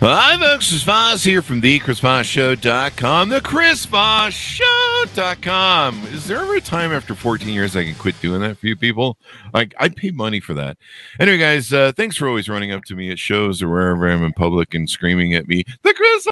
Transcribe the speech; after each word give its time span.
Well, 0.00 0.16
hi, 0.16 0.38
folks. 0.38 0.68
Chris 0.68 0.82
Voss 0.82 1.22
here 1.22 1.42
from 1.42 1.60
the 1.60 1.78
ChrisVossShow.com, 1.78 3.28
the 3.28 3.40
ChrisVossShow.com. 3.40 6.04
Is 6.06 6.26
there 6.26 6.38
ever 6.38 6.56
a 6.56 6.60
time 6.60 6.90
after 6.90 7.14
14 7.14 7.48
years 7.48 7.76
I 7.76 7.84
can 7.84 7.94
quit 7.94 8.20
doing 8.20 8.40
that 8.40 8.58
for 8.58 8.66
you 8.66 8.74
people? 8.74 9.16
Like, 9.54 9.72
I'd 9.78 9.94
pay 9.94 10.10
money 10.10 10.40
for 10.40 10.54
that. 10.54 10.76
Anyway, 11.20 11.38
guys, 11.38 11.72
uh, 11.72 11.92
thanks 11.92 12.16
for 12.16 12.26
always 12.26 12.48
running 12.48 12.72
up 12.72 12.82
to 12.86 12.96
me 12.96 13.12
at 13.12 13.20
shows 13.20 13.62
or 13.62 13.68
wherever 13.68 14.10
I'm 14.10 14.24
in 14.24 14.32
public 14.32 14.74
and 14.74 14.90
screaming 14.90 15.34
at 15.34 15.46
me, 15.46 15.62
the 15.82 15.94
Chris! 15.94 16.26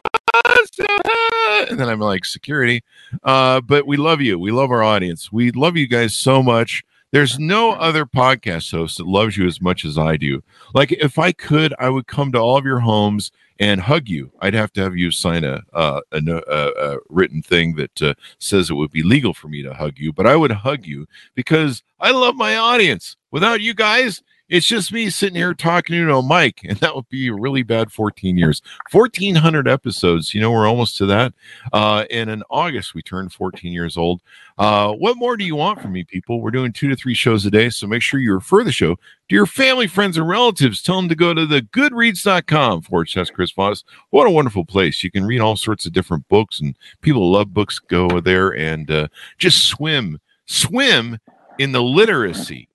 And 1.68 1.78
then 1.78 1.88
I'm 1.88 2.00
like, 2.00 2.24
security. 2.24 2.82
Uh, 3.22 3.60
but 3.60 3.86
we 3.86 3.96
love 3.96 4.20
you. 4.20 4.36
We 4.38 4.50
love 4.50 4.72
our 4.72 4.82
audience. 4.82 5.30
We 5.30 5.52
love 5.52 5.76
you 5.76 5.86
guys 5.86 6.14
so 6.14 6.42
much. 6.42 6.82
There's 7.12 7.38
no 7.38 7.72
other 7.72 8.06
podcast 8.06 8.70
host 8.70 8.98
that 8.98 9.06
loves 9.06 9.36
you 9.36 9.46
as 9.46 9.60
much 9.60 9.84
as 9.84 9.98
I 9.98 10.16
do. 10.16 10.42
Like, 10.74 10.92
if 10.92 11.18
I 11.18 11.32
could, 11.32 11.74
I 11.78 11.88
would 11.88 12.06
come 12.06 12.30
to 12.32 12.38
all 12.38 12.56
of 12.56 12.64
your 12.64 12.80
homes 12.80 13.32
and 13.58 13.80
hug 13.80 14.08
you. 14.08 14.32
I'd 14.40 14.54
have 14.54 14.72
to 14.74 14.82
have 14.82 14.96
you 14.96 15.10
sign 15.10 15.44
a 15.44 15.62
uh, 15.72 16.00
a, 16.12 16.22
a, 16.26 16.92
a, 16.92 16.98
written 17.08 17.42
thing 17.42 17.74
that 17.76 18.02
uh, 18.02 18.14
says 18.38 18.70
it 18.70 18.74
would 18.74 18.90
be 18.90 19.02
legal 19.02 19.34
for 19.34 19.48
me 19.48 19.62
to 19.62 19.74
hug 19.74 19.98
you, 19.98 20.12
but 20.12 20.26
I 20.26 20.34
would 20.34 20.50
hug 20.50 20.86
you 20.86 21.06
because 21.34 21.82
I 21.98 22.12
love 22.12 22.36
my 22.36 22.56
audience. 22.56 23.16
Without 23.30 23.60
you 23.60 23.74
guys, 23.74 24.22
it's 24.50 24.66
just 24.66 24.92
me 24.92 25.08
sitting 25.10 25.36
here 25.36 25.54
talking 25.54 25.94
to 25.96 26.16
a 26.16 26.22
mic, 26.26 26.60
and 26.64 26.76
that 26.78 26.96
would 26.96 27.08
be 27.08 27.28
a 27.28 27.34
really 27.34 27.62
bad 27.62 27.92
14 27.92 28.36
years. 28.36 28.60
1,400 28.90 29.68
episodes. 29.68 30.34
You 30.34 30.40
know, 30.40 30.50
we're 30.50 30.68
almost 30.68 30.96
to 30.98 31.06
that. 31.06 31.32
Uh, 31.72 32.04
and 32.10 32.28
in 32.28 32.42
August, 32.50 32.92
we 32.92 33.00
turned 33.00 33.32
14 33.32 33.72
years 33.72 33.96
old. 33.96 34.20
Uh, 34.58 34.92
what 34.92 35.16
more 35.16 35.36
do 35.36 35.44
you 35.44 35.54
want 35.54 35.80
from 35.80 35.92
me, 35.92 36.02
people? 36.02 36.40
We're 36.40 36.50
doing 36.50 36.72
two 36.72 36.88
to 36.88 36.96
three 36.96 37.14
shows 37.14 37.46
a 37.46 37.50
day, 37.50 37.70
so 37.70 37.86
make 37.86 38.02
sure 38.02 38.18
you 38.18 38.34
refer 38.34 38.64
the 38.64 38.72
show 38.72 38.96
to 38.96 39.34
your 39.34 39.46
family, 39.46 39.86
friends, 39.86 40.18
and 40.18 40.28
relatives. 40.28 40.82
Tell 40.82 40.96
them 40.96 41.08
to 41.08 41.14
go 41.14 41.32
to 41.32 41.46
the 41.46 41.62
goodreads.com 41.62 42.82
forward 42.82 43.08
slash 43.08 43.30
Chris 43.30 43.52
Voss. 43.52 43.84
What 44.10 44.26
a 44.26 44.30
wonderful 44.30 44.64
place. 44.64 45.04
You 45.04 45.12
can 45.12 45.24
read 45.24 45.40
all 45.40 45.56
sorts 45.56 45.86
of 45.86 45.92
different 45.92 46.28
books, 46.28 46.58
and 46.58 46.76
people 47.02 47.30
love 47.30 47.54
books. 47.54 47.78
Go 47.78 48.20
there 48.20 48.50
and 48.50 48.90
uh, 48.90 49.08
just 49.38 49.68
swim, 49.68 50.20
swim 50.46 51.18
in 51.60 51.70
the 51.70 51.82
literacy 51.82 52.69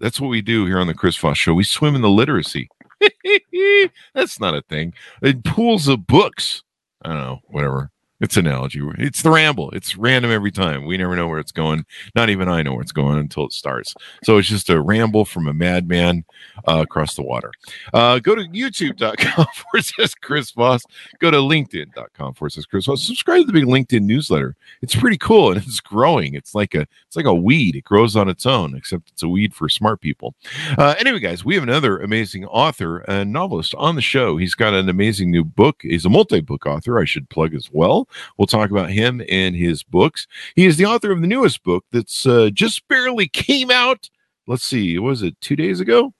that's 0.00 0.20
what 0.20 0.28
we 0.28 0.40
do 0.40 0.66
here 0.66 0.80
on 0.80 0.86
the 0.86 0.94
Chris 0.94 1.16
Voss 1.16 1.38
Show. 1.38 1.54
We 1.54 1.64
swim 1.64 1.94
in 1.94 2.02
the 2.02 2.10
literacy. 2.10 2.68
That's 4.14 4.40
not 4.40 4.54
a 4.54 4.62
thing. 4.62 4.94
In 5.22 5.42
pools 5.42 5.88
of 5.88 6.06
books. 6.06 6.62
I 7.02 7.08
don't 7.10 7.18
know, 7.18 7.40
whatever. 7.46 7.90
It's 8.20 8.36
analogy. 8.36 8.80
It's 8.98 9.22
the 9.22 9.30
ramble. 9.30 9.70
It's 9.70 9.96
random 9.96 10.30
every 10.30 10.50
time. 10.50 10.84
We 10.84 10.96
never 10.98 11.16
know 11.16 11.26
where 11.26 11.38
it's 11.38 11.52
going. 11.52 11.86
Not 12.14 12.28
even 12.28 12.48
I 12.48 12.62
know 12.62 12.72
where 12.72 12.82
it's 12.82 12.92
going 12.92 13.18
until 13.18 13.46
it 13.46 13.52
starts. 13.52 13.94
So 14.24 14.36
it's 14.36 14.48
just 14.48 14.68
a 14.68 14.80
ramble 14.80 15.24
from 15.24 15.48
a 15.48 15.54
madman 15.54 16.24
uh, 16.68 16.80
across 16.82 17.14
the 17.14 17.22
water. 17.22 17.50
Uh, 17.94 18.18
go 18.18 18.34
to 18.34 18.42
youtube.com 18.42 19.46
for 19.72 19.80
says 19.80 20.14
Chris 20.14 20.50
Voss. 20.50 20.82
Go 21.18 21.30
to 21.30 21.38
linkedin.com 21.38 22.34
for 22.34 22.50
says 22.50 22.66
Chris 22.66 22.86
Voss. 22.86 23.02
Subscribe 23.02 23.40
to 23.40 23.46
the 23.46 23.52
big 23.52 23.64
LinkedIn 23.64 24.02
newsletter. 24.02 24.54
It's 24.82 24.94
pretty 24.94 25.18
cool 25.18 25.52
and 25.52 25.62
it's 25.62 25.80
growing. 25.80 26.34
It's 26.34 26.54
like 26.54 26.74
a 26.74 26.86
it's 27.06 27.16
like 27.16 27.26
a 27.26 27.34
weed. 27.34 27.76
It 27.76 27.84
grows 27.84 28.16
on 28.16 28.28
its 28.28 28.44
own, 28.44 28.76
except 28.76 29.10
it's 29.10 29.22
a 29.22 29.28
weed 29.28 29.54
for 29.54 29.68
smart 29.68 30.00
people. 30.00 30.34
Uh, 30.76 30.94
anyway, 30.98 31.20
guys, 31.20 31.44
we 31.44 31.54
have 31.54 31.64
another 31.64 31.98
amazing 31.98 32.44
author 32.46 32.98
and 33.08 33.32
novelist 33.32 33.74
on 33.76 33.96
the 33.96 34.02
show. 34.02 34.36
He's 34.36 34.54
got 34.54 34.74
an 34.74 34.88
amazing 34.88 35.30
new 35.30 35.44
book. 35.44 35.80
He's 35.82 36.04
a 36.04 36.10
multi-book 36.10 36.66
author. 36.66 36.98
I 36.98 37.06
should 37.06 37.28
plug 37.30 37.54
as 37.54 37.70
well. 37.72 38.08
We'll 38.36 38.46
talk 38.46 38.70
about 38.70 38.90
him 38.90 39.22
and 39.28 39.54
his 39.54 39.82
books. 39.82 40.26
He 40.54 40.66
is 40.66 40.76
the 40.76 40.86
author 40.86 41.12
of 41.12 41.20
the 41.20 41.26
newest 41.26 41.62
book 41.62 41.84
that's 41.92 42.26
uh, 42.26 42.50
just 42.52 42.86
barely 42.88 43.28
came 43.28 43.70
out. 43.70 44.08
Let's 44.46 44.64
see, 44.64 44.98
was 44.98 45.22
it 45.22 45.40
two 45.40 45.56
days 45.56 45.80
ago? 45.80 46.12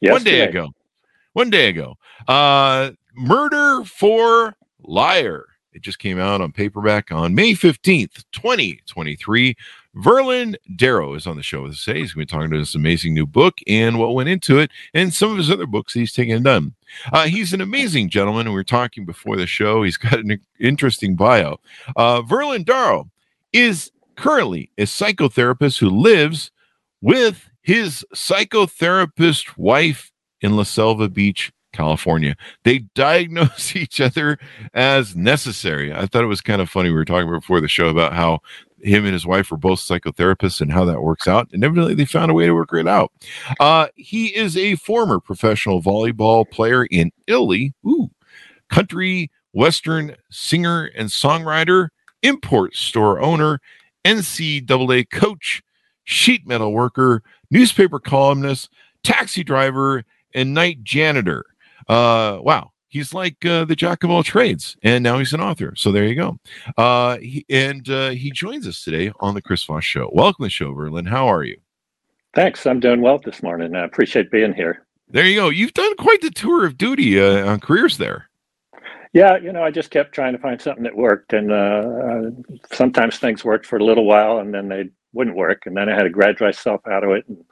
Yesterday. 0.00 0.12
One 0.12 0.24
day 0.24 0.40
ago. 0.48 0.68
One 1.32 1.50
day 1.50 1.68
ago. 1.68 1.94
Uh, 2.26 2.90
Murder 3.14 3.84
for 3.84 4.54
Liar. 4.82 5.46
It 5.72 5.82
just 5.82 5.98
came 5.98 6.18
out 6.18 6.40
on 6.40 6.52
paperback 6.52 7.12
on 7.12 7.34
May 7.34 7.52
15th, 7.52 8.24
2023. 8.32 9.54
Verlin 9.96 10.54
Darrow 10.76 11.14
is 11.14 11.26
on 11.26 11.36
the 11.36 11.42
show 11.42 11.62
with 11.62 11.72
us 11.72 11.84
today. 11.84 12.00
He's 12.00 12.12
going 12.12 12.26
to 12.26 12.32
be 12.32 12.38
talking 12.38 12.50
to 12.52 12.58
this 12.58 12.74
amazing 12.74 13.12
new 13.12 13.26
book 13.26 13.58
and 13.66 13.98
what 13.98 14.14
went 14.14 14.28
into 14.28 14.58
it 14.58 14.70
and 14.94 15.12
some 15.12 15.32
of 15.32 15.36
his 15.36 15.50
other 15.50 15.66
books 15.66 15.92
he's 15.92 16.12
taken 16.12 16.36
and 16.36 16.44
done. 16.44 16.74
Uh, 17.12 17.26
he's 17.26 17.52
an 17.52 17.60
amazing 17.60 18.08
gentleman. 18.08 18.46
And 18.46 18.50
we 18.50 18.60
were 18.60 18.64
talking 18.64 19.04
before 19.04 19.36
the 19.36 19.46
show. 19.46 19.82
He's 19.82 19.96
got 19.96 20.20
an 20.20 20.40
interesting 20.60 21.16
bio. 21.16 21.58
Uh, 21.96 22.22
Verlin 22.22 22.64
Darrow 22.64 23.10
is 23.52 23.90
currently 24.16 24.70
a 24.78 24.82
psychotherapist 24.82 25.80
who 25.80 25.90
lives 25.90 26.52
with 27.00 27.48
his 27.62 28.04
psychotherapist 28.14 29.56
wife 29.56 30.12
in 30.40 30.56
La 30.56 30.62
Selva 30.62 31.08
Beach, 31.08 31.52
California. 31.72 32.36
They 32.64 32.80
diagnose 32.94 33.74
each 33.76 34.00
other 34.00 34.38
as 34.72 35.16
necessary. 35.16 35.92
I 35.92 36.06
thought 36.06 36.24
it 36.24 36.28
was 36.28 36.40
kind 36.40 36.62
of 36.62 36.70
funny. 36.70 36.90
We 36.90 36.96
were 36.96 37.04
talking 37.04 37.30
before 37.30 37.60
the 37.60 37.68
show 37.68 37.88
about 37.88 38.12
how 38.12 38.40
him 38.82 39.04
and 39.04 39.12
his 39.12 39.26
wife 39.26 39.50
were 39.50 39.56
both 39.56 39.80
psychotherapists 39.80 40.60
and 40.60 40.72
how 40.72 40.84
that 40.84 41.02
works 41.02 41.28
out. 41.28 41.48
And 41.52 41.64
evidently 41.64 41.94
they 41.94 42.04
found 42.04 42.30
a 42.30 42.34
way 42.34 42.46
to 42.46 42.54
work 42.54 42.72
it 42.72 42.88
out. 42.88 43.12
Uh, 43.58 43.88
he 43.96 44.26
is 44.28 44.56
a 44.56 44.76
former 44.76 45.20
professional 45.20 45.82
volleyball 45.82 46.48
player 46.50 46.86
in 46.86 47.12
Italy. 47.26 47.74
Ooh, 47.86 48.10
country 48.68 49.30
western 49.52 50.16
singer 50.30 50.90
and 50.96 51.08
songwriter, 51.08 51.88
import 52.22 52.74
store 52.76 53.20
owner, 53.20 53.60
NCAA 54.04 55.10
coach, 55.10 55.62
sheet 56.04 56.46
metal 56.46 56.72
worker, 56.72 57.22
newspaper 57.50 57.98
columnist, 57.98 58.70
taxi 59.02 59.42
driver, 59.44 60.04
and 60.34 60.54
night 60.54 60.82
janitor. 60.82 61.44
Uh, 61.88 62.38
wow, 62.40 62.70
he's 62.90 63.14
like 63.14 63.46
uh, 63.46 63.64
the 63.64 63.76
jack 63.76 64.04
of 64.04 64.10
all 64.10 64.22
trades, 64.22 64.76
and 64.82 65.02
now 65.02 65.18
he's 65.18 65.32
an 65.32 65.40
author. 65.40 65.72
So 65.76 65.90
there 65.90 66.04
you 66.04 66.14
go. 66.14 66.38
Uh, 66.76 67.16
he, 67.16 67.46
and 67.48 67.88
uh, 67.88 68.10
he 68.10 68.30
joins 68.30 68.68
us 68.68 68.84
today 68.84 69.10
on 69.20 69.34
the 69.34 69.40
Chris 69.40 69.64
Voss 69.64 69.84
Show. 69.84 70.10
Welcome 70.12 70.42
to 70.42 70.46
the 70.46 70.50
show, 70.50 70.74
Verlin. 70.74 71.08
How 71.08 71.26
are 71.26 71.44
you? 71.44 71.58
Thanks. 72.34 72.66
I'm 72.66 72.80
doing 72.80 73.00
well 73.00 73.18
this 73.18 73.42
morning. 73.42 73.74
I 73.74 73.84
appreciate 73.84 74.30
being 74.30 74.52
here. 74.52 74.86
There 75.08 75.24
you 75.24 75.40
go. 75.40 75.48
You've 75.48 75.74
done 75.74 75.96
quite 75.96 76.20
the 76.20 76.30
tour 76.30 76.66
of 76.66 76.76
duty 76.76 77.20
uh, 77.20 77.50
on 77.50 77.60
careers 77.60 77.96
there. 77.96 78.28
Yeah, 79.12 79.38
you 79.38 79.52
know, 79.52 79.64
I 79.64 79.72
just 79.72 79.90
kept 79.90 80.14
trying 80.14 80.34
to 80.34 80.38
find 80.38 80.60
something 80.60 80.84
that 80.84 80.94
worked, 80.94 81.32
and 81.32 81.50
uh, 81.50 82.30
sometimes 82.72 83.18
things 83.18 83.44
worked 83.44 83.66
for 83.66 83.76
a 83.76 83.84
little 83.84 84.04
while, 84.04 84.38
and 84.38 84.54
then 84.54 84.68
they 84.68 84.84
wouldn't 85.12 85.36
work, 85.36 85.62
and 85.66 85.76
then 85.76 85.88
I 85.88 85.96
had 85.96 86.04
to 86.04 86.10
graduate 86.10 86.54
myself 86.54 86.80
out 86.86 87.02
of 87.02 87.10
it 87.10 87.24
and 87.26 87.44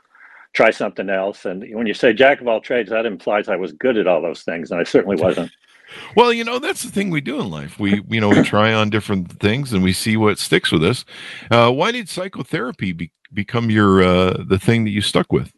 try 0.55 0.71
something 0.71 1.11
else. 1.11 1.45
And 1.45 1.65
when 1.75 1.87
you 1.87 1.95
say 1.95 2.13
jack 2.13 2.41
of 2.41 2.49
all 2.49 2.61
trades, 2.61 2.91
that 2.91 3.07
implies 3.07 3.49
I 3.49 3.57
was 3.57 3.73
good 3.73 3.97
at 3.97 4.07
all 4.07 4.23
those 4.23 4.43
things, 4.43 4.71
and 4.71 4.81
I 4.81 4.85
certainly 4.85 5.17
wasn't. 5.17 5.51
well, 6.17 6.33
you 6.33 6.45
know, 6.45 6.59
that's 6.59 6.83
the 6.83 6.91
thing 6.91 7.11
we 7.11 7.21
do 7.21 7.41
in 7.41 7.51
life. 7.51 7.79
We, 7.79 8.03
you 8.09 8.21
know, 8.21 8.29
we 8.29 8.43
try 8.43 8.73
on 8.73 8.91
different 8.91 9.41
things 9.41 9.73
and 9.73 9.83
we 9.83 9.93
see 9.93 10.17
what 10.17 10.39
sticks 10.39 10.71
with 10.71 10.85
us. 10.85 11.05
Uh, 11.51 11.71
why 11.71 11.93
did 11.93 12.09
psychotherapy 12.09 12.93
be, 12.93 13.13
become 13.33 13.71
your 13.71 14.03
uh, 14.03 14.45
the 14.47 14.59
thing 14.59 14.85
that 14.85 14.91
you 14.91 15.01
stuck 15.01 15.33
with? 15.33 15.53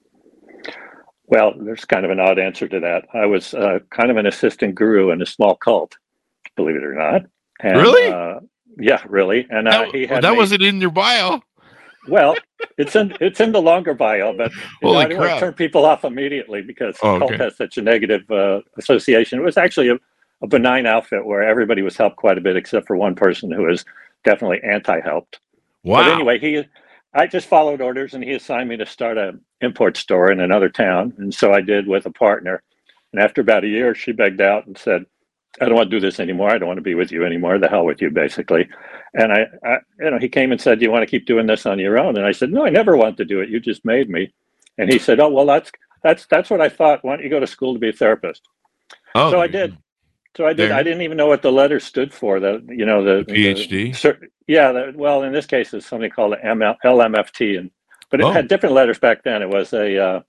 Well, 1.26 1.54
there's 1.56 1.84
kind 1.84 2.04
of 2.04 2.10
an 2.10 2.18
odd 2.18 2.38
answer 2.38 2.66
to 2.66 2.80
that. 2.80 3.06
I 3.14 3.26
was 3.26 3.54
uh, 3.54 3.78
kind 3.90 4.10
of 4.10 4.16
an 4.16 4.26
assistant 4.26 4.74
guru 4.74 5.10
in 5.10 5.22
a 5.22 5.26
small 5.26 5.54
cult, 5.54 5.96
believe 6.56 6.76
it 6.76 6.84
or 6.84 6.94
not. 6.94 7.22
And, 7.60 7.80
really? 7.80 8.12
Uh, 8.12 8.40
yeah, 8.78 9.02
really. 9.06 9.46
And 9.48 9.68
uh, 9.68 9.70
that, 9.70 9.94
he 9.94 10.06
had 10.06 10.24
that 10.24 10.32
me, 10.32 10.38
wasn't 10.38 10.62
in 10.62 10.80
your 10.80 10.90
bio. 10.90 11.40
Well, 12.08 12.34
it's 12.78 12.96
in 12.96 13.14
it's 13.20 13.40
in 13.40 13.52
the 13.52 13.60
longer 13.60 13.94
bio, 13.94 14.32
but 14.36 14.52
you 14.82 14.90
know, 14.92 14.96
I 14.98 15.04
didn't 15.04 15.18
want 15.20 15.34
to 15.34 15.40
turn 15.40 15.52
people 15.54 15.84
off 15.84 16.04
immediately 16.04 16.62
because 16.62 16.96
Oh, 17.02 17.18
cult 17.18 17.32
okay. 17.32 17.44
has 17.44 17.56
such 17.56 17.76
a 17.78 17.82
negative 17.82 18.28
uh, 18.30 18.60
association. 18.78 19.38
It 19.38 19.42
was 19.44 19.58
actually 19.58 19.90
a, 19.90 19.98
a 20.42 20.46
benign 20.46 20.86
outfit 20.86 21.24
where 21.24 21.42
everybody 21.42 21.82
was 21.82 21.96
helped 21.96 22.16
quite 22.16 22.38
a 22.38 22.40
bit, 22.40 22.56
except 22.56 22.86
for 22.86 22.96
one 22.96 23.14
person 23.14 23.50
who 23.50 23.64
was 23.64 23.84
definitely 24.24 24.60
anti-helped. 24.62 25.40
Wow. 25.84 26.04
But 26.04 26.12
anyway, 26.14 26.38
he, 26.38 26.64
I 27.14 27.26
just 27.26 27.48
followed 27.48 27.80
orders, 27.80 28.14
and 28.14 28.24
he 28.24 28.32
assigned 28.32 28.68
me 28.68 28.76
to 28.78 28.86
start 28.86 29.18
a 29.18 29.32
import 29.60 29.96
store 29.96 30.30
in 30.32 30.40
another 30.40 30.68
town, 30.70 31.12
and 31.18 31.34
so 31.34 31.52
I 31.52 31.60
did 31.60 31.86
with 31.86 32.06
a 32.06 32.10
partner. 32.10 32.62
And 33.12 33.22
after 33.22 33.40
about 33.40 33.64
a 33.64 33.68
year, 33.68 33.94
she 33.94 34.12
begged 34.12 34.40
out 34.40 34.66
and 34.66 34.78
said, 34.78 35.04
"I 35.60 35.66
don't 35.66 35.74
want 35.74 35.90
to 35.90 35.96
do 35.96 36.00
this 36.00 36.20
anymore. 36.20 36.50
I 36.50 36.58
don't 36.58 36.68
want 36.68 36.78
to 36.78 36.82
be 36.82 36.94
with 36.94 37.12
you 37.12 37.24
anymore. 37.24 37.58
The 37.58 37.68
hell 37.68 37.84
with 37.84 38.00
you, 38.02 38.10
basically." 38.10 38.68
And 39.14 39.32
I, 39.32 39.46
I, 39.64 39.78
you 39.98 40.10
know, 40.10 40.18
he 40.18 40.28
came 40.28 40.52
and 40.52 40.60
said, 40.60 40.78
"Do 40.78 40.84
you 40.84 40.90
want 40.90 41.02
to 41.02 41.06
keep 41.10 41.26
doing 41.26 41.46
this 41.46 41.66
on 41.66 41.78
your 41.78 41.98
own?" 41.98 42.16
And 42.16 42.26
I 42.26 42.32
said, 42.32 42.52
"No, 42.52 42.64
I 42.66 42.70
never 42.70 42.96
want 42.96 43.16
to 43.18 43.24
do 43.24 43.40
it. 43.40 43.48
You 43.48 43.60
just 43.60 43.84
made 43.84 44.08
me." 44.10 44.32
And 44.78 44.92
he 44.92 44.98
said, 44.98 45.20
"Oh, 45.20 45.28
well, 45.28 45.46
that's 45.46 45.70
that's 46.02 46.26
that's 46.26 46.50
what 46.50 46.60
I 46.60 46.68
thought. 46.68 47.04
Why 47.04 47.16
don't 47.16 47.24
you 47.24 47.30
go 47.30 47.40
to 47.40 47.46
school 47.46 47.74
to 47.74 47.80
be 47.80 47.88
a 47.90 47.92
therapist?" 47.92 48.42
Oh, 49.14 49.30
so 49.30 49.40
I 49.40 49.46
did. 49.48 49.76
So 50.36 50.46
I 50.46 50.52
did. 50.52 50.70
There. 50.70 50.78
I 50.78 50.82
didn't 50.82 51.02
even 51.02 51.16
know 51.16 51.26
what 51.26 51.42
the 51.42 51.50
letter 51.52 51.80
stood 51.80 52.14
for. 52.14 52.38
The 52.40 52.64
you 52.68 52.86
know 52.86 53.02
the 53.02 53.24
PhD? 53.24 54.00
the 54.00 54.28
yeah. 54.46 54.72
The, 54.72 54.92
well, 54.94 55.22
in 55.24 55.32
this 55.32 55.46
case, 55.46 55.74
it's 55.74 55.86
something 55.86 56.10
called 56.10 56.34
ML, 56.44 56.76
LMFT, 56.84 57.58
and 57.58 57.70
but 58.10 58.20
it 58.20 58.24
Oh. 58.26 58.32
had 58.32 58.48
different 58.48 58.74
letters 58.74 58.98
back 58.98 59.24
then. 59.24 59.42
It 59.42 59.48
was 59.48 59.72
a 59.72 59.98
uh, 59.98 60.20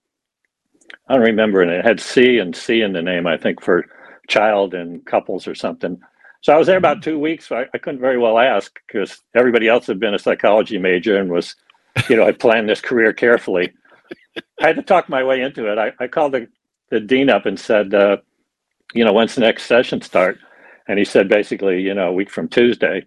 I 1.07 1.13
don't 1.15 1.23
remember, 1.25 1.61
and 1.61 1.71
it 1.71 1.85
had 1.85 1.99
C 1.99 2.39
and 2.39 2.55
C 2.55 2.81
in 2.81 2.93
the 2.93 3.01
name. 3.01 3.27
I 3.27 3.37
think 3.37 3.61
for 3.61 3.85
child 4.31 4.73
and 4.75 5.05
couples 5.05 5.47
or 5.47 5.55
something. 5.55 5.99
So 6.41 6.53
I 6.53 6.57
was 6.57 6.67
there 6.67 6.79
Mm-hmm. 6.81 6.85
about 6.85 7.03
two 7.03 7.19
weeks. 7.19 7.47
So 7.49 7.57
I, 7.57 7.65
I 7.75 7.79
couldn't 7.79 8.01
very 8.01 8.19
well 8.19 8.39
ask 8.39 8.73
because 8.87 9.21
everybody 9.35 9.67
else 9.69 9.87
had 9.87 9.99
been 9.99 10.15
a 10.15 10.19
psychology 10.19 10.79
major 10.79 11.17
and 11.19 11.31
was, 11.31 11.55
you 12.09 12.17
know, 12.17 12.25
had 12.27 12.39
planned 12.39 12.69
this 12.69 12.81
career 12.81 13.13
carefully. 13.13 13.73
I 14.61 14.67
had 14.67 14.77
to 14.77 14.83
talk 14.83 15.09
my 15.09 15.23
way 15.23 15.41
into 15.41 15.71
it. 15.71 15.77
I, 15.79 15.93
I 16.03 16.07
called 16.07 16.33
the, 16.33 16.47
the 16.91 17.01
dean 17.01 17.29
up 17.29 17.45
and 17.47 17.59
said, 17.59 17.93
uh, 17.93 18.17
you 18.93 19.05
know, 19.05 19.13
when's 19.13 19.35
the 19.35 19.41
next 19.41 19.65
session 19.65 20.01
start? 20.01 20.39
And 20.87 20.99
he 20.99 21.05
said 21.05 21.29
basically, 21.29 21.81
you 21.81 21.95
know, 21.95 22.09
a 22.09 22.13
week 22.13 22.31
from 22.31 22.49
Tuesday. 22.49 23.05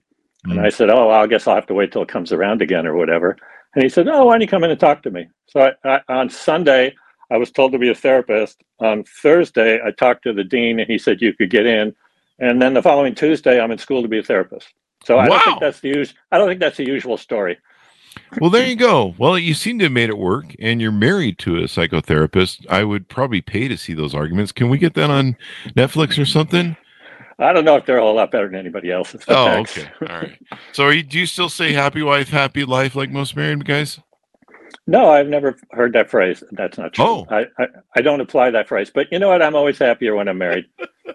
And 0.50 0.60
Mm. 0.60 0.66
I 0.66 0.70
said, 0.70 0.90
oh, 0.90 1.08
well, 1.08 1.22
I 1.22 1.26
guess 1.28 1.48
I'll 1.48 1.56
have 1.56 1.66
to 1.68 1.74
wait 1.74 1.92
till 1.92 2.02
it 2.02 2.08
comes 2.08 2.32
around 2.32 2.62
again 2.62 2.86
or 2.86 2.96
whatever. 2.96 3.36
And 3.74 3.82
he 3.84 3.88
said, 3.90 4.08
oh, 4.08 4.26
why 4.26 4.34
don't 4.34 4.42
you 4.42 4.48
come 4.48 4.64
in 4.64 4.70
and 4.72 4.80
talk 4.80 5.02
to 5.04 5.10
me? 5.12 5.28
So 5.48 5.60
I, 5.84 5.88
I, 5.88 6.00
on 6.08 6.30
Sunday, 6.30 6.94
I 7.30 7.36
was 7.36 7.50
told 7.50 7.72
to 7.72 7.78
be 7.78 7.90
a 7.90 7.94
therapist. 7.94 8.62
On 8.80 9.04
Thursday, 9.22 9.80
I 9.82 9.90
talked 9.90 10.22
to 10.24 10.32
the 10.32 10.44
dean 10.44 10.78
and 10.80 10.88
he 10.88 10.98
said 10.98 11.22
you 11.22 11.32
could 11.32 11.50
get 11.50 11.66
in. 11.66 11.94
And 12.38 12.60
then 12.60 12.74
the 12.74 12.82
following 12.82 13.14
Tuesday, 13.14 13.60
I'm 13.60 13.70
in 13.70 13.78
school 13.78 14.02
to 14.02 14.08
be 14.08 14.18
a 14.18 14.22
therapist. 14.22 14.68
So 15.04 15.18
I 15.18 15.28
don't 15.28 15.44
think 15.44 15.60
that's 15.60 15.80
the 15.80 16.00
us- 16.00 16.14
I 16.32 16.38
don't 16.38 16.48
think 16.48 16.60
that's 16.60 16.76
the 16.78 16.86
usual 16.86 17.16
story. 17.16 17.58
Well, 18.40 18.50
there 18.50 18.66
you 18.66 18.76
go. 18.76 19.14
Well, 19.18 19.38
you 19.38 19.54
seem 19.54 19.78
to 19.80 19.86
have 19.86 19.92
made 19.92 20.08
it 20.08 20.18
work, 20.18 20.54
and 20.60 20.80
you're 20.80 20.92
married 20.92 21.38
to 21.40 21.56
a 21.58 21.62
psychotherapist. 21.62 22.64
I 22.70 22.84
would 22.84 23.08
probably 23.08 23.40
pay 23.40 23.68
to 23.68 23.76
see 23.76 23.92
those 23.92 24.14
arguments. 24.14 24.52
Can 24.52 24.68
we 24.68 24.78
get 24.78 24.94
that 24.94 25.10
on 25.10 25.36
Netflix 25.70 26.20
or 26.20 26.24
something? 26.24 26.76
I 27.38 27.52
don't 27.52 27.64
know 27.64 27.76
if 27.76 27.86
they're 27.86 27.98
a 27.98 28.02
whole 28.02 28.14
lot 28.14 28.30
better 28.30 28.46
than 28.46 28.54
anybody 28.58 28.90
else's. 28.90 29.22
Oh, 29.28 29.58
okay. 29.58 29.90
All 30.02 30.20
right. 30.20 30.38
So, 30.72 30.88
you, 30.90 31.02
do 31.02 31.18
you 31.18 31.26
still 31.26 31.48
say 31.48 31.72
"happy 31.72 32.02
wife, 32.02 32.28
happy 32.28 32.64
life" 32.64 32.94
like 32.94 33.10
most 33.10 33.34
married 33.36 33.64
guys? 33.64 33.98
No, 34.86 35.08
I've 35.10 35.28
never 35.28 35.56
heard 35.72 35.92
that 35.94 36.10
phrase. 36.10 36.42
That's 36.52 36.76
not 36.78 36.92
true. 36.92 37.04
Oh. 37.04 37.26
I, 37.30 37.46
I, 37.58 37.66
I 37.96 38.00
don't 38.02 38.20
apply 38.20 38.50
that 38.50 38.68
phrase. 38.68 38.90
But 38.94 39.06
you 39.10 39.18
know 39.18 39.28
what? 39.28 39.42
I'm 39.42 39.54
always 39.56 39.78
happier 39.78 40.14
when 40.14 40.28
I'm 40.28 40.38
married. 40.38 40.66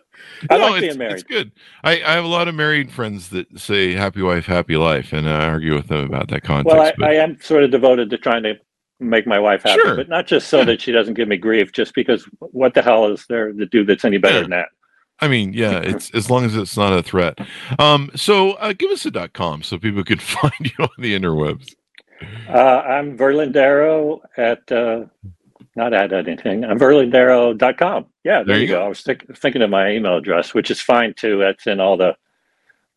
I 0.50 0.58
No, 0.58 0.70
like 0.70 0.82
being 0.82 0.98
married. 0.98 1.14
It's 1.14 1.24
good. 1.24 1.52
I, 1.84 1.94
I 2.04 2.14
have 2.14 2.24
a 2.26 2.28
lot 2.30 2.48
of 2.48 2.56
married 2.56 2.92
friends 2.92 3.30
that 3.30 3.60
say 3.60 3.94
"happy 3.94 4.22
wife, 4.22 4.46
happy 4.46 4.76
life," 4.78 5.14
and 5.14 5.30
I 5.30 5.46
argue 5.48 5.76
with 5.76 5.88
them 5.88 6.04
about 6.06 6.28
that 6.30 6.44
context. 6.44 6.76
Well, 6.76 6.86
I, 6.88 6.94
but 6.98 7.10
I 7.10 7.16
am 7.16 7.40
sort 7.42 7.64
of 7.64 7.72
devoted 7.72 8.10
to 8.10 8.18
trying 8.18 8.44
to 8.44 8.56
make 9.00 9.26
my 9.26 9.40
wife 9.40 9.64
happy, 9.64 9.82
Sure. 9.82 9.96
but 9.96 10.10
not 10.10 10.28
just 10.28 10.48
so 10.50 10.60
Yeah. 10.60 10.66
that 10.66 10.82
she 10.82 10.92
doesn't 10.92 11.14
give 11.14 11.28
me 11.28 11.38
grief, 11.38 11.72
just 11.72 11.94
because 11.96 12.28
what 12.40 12.74
the 12.74 12.82
hell 12.82 13.06
is 13.12 13.26
there 13.30 13.52
to 13.54 13.66
do 13.66 13.86
that's 13.86 14.04
any 14.04 14.18
better 14.18 14.36
Yeah. 14.36 14.42
than 14.42 14.50
that? 14.52 14.68
I 15.22 15.28
mean, 15.30 15.54
yeah, 15.54 15.80
it's 15.84 16.10
as 16.12 16.30
long 16.30 16.44
as 16.46 16.56
it's 16.56 16.76
not 16.78 16.92
a 16.94 17.02
threat. 17.04 17.38
Um, 17.78 18.10
so 18.16 18.52
uh, 18.54 18.74
give 18.74 18.92
us 18.92 19.06
a 19.06 19.12
dot 19.12 19.34
com 19.34 19.64
so 19.64 19.78
people 19.78 20.04
could 20.04 20.22
find 20.38 20.54
you 20.60 20.72
on 20.84 20.90
the 20.98 21.18
interwebs. 21.18 21.76
Uh, 22.48 22.54
I'm 22.82 23.18
Verlandero 23.18 24.20
at, 24.38 24.72
uh, 24.72 25.06
not 25.76 25.94
at 25.94 26.12
anything, 26.14 26.66
I'm 26.66 26.80
verlindarrow.com. 26.80 28.08
Yeah, 28.24 28.44
there, 28.44 28.46
There 28.46 28.60
you 28.60 28.68
go. 28.68 28.80
go. 28.80 28.86
I 28.86 28.88
was 28.90 29.02
think, 29.02 29.38
thinking 29.38 29.62
of 29.62 29.70
my 29.70 29.92
email 29.92 30.18
address, 30.18 30.54
which 30.54 30.72
is 30.72 30.82
fine 30.82 31.14
too. 31.16 31.40
That's 31.40 31.68
in 31.68 31.80
all 31.80 31.98
the, 31.98 32.16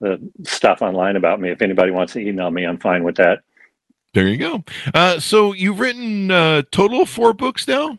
the 0.01 0.21
stuff 0.45 0.83
online 0.83 1.17
about 1.17 1.41
me. 1.41 1.51
If 1.51 1.63
anybody 1.63 1.91
wants 1.93 2.15
to 2.15 2.21
email 2.21 2.51
me, 2.51 2.65
I'm 2.65 2.79
fine 2.79 3.05
with 3.05 3.17
that. 3.17 3.41
There 4.15 4.29
you 4.29 4.37
go. 4.37 4.65
Uh, 4.93 5.19
so 5.21 5.53
you've 5.53 5.81
written 5.81 6.31
uh, 6.31 6.63
total 6.71 7.03
of 7.03 7.09
four 7.09 7.33
books 7.33 7.67
now. 7.69 7.97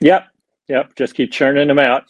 Yep. 0.00 0.28
Yep. 0.68 0.94
Just 0.96 1.14
keep 1.14 1.30
churning 1.32 1.68
them 1.68 1.78
out. 1.78 2.04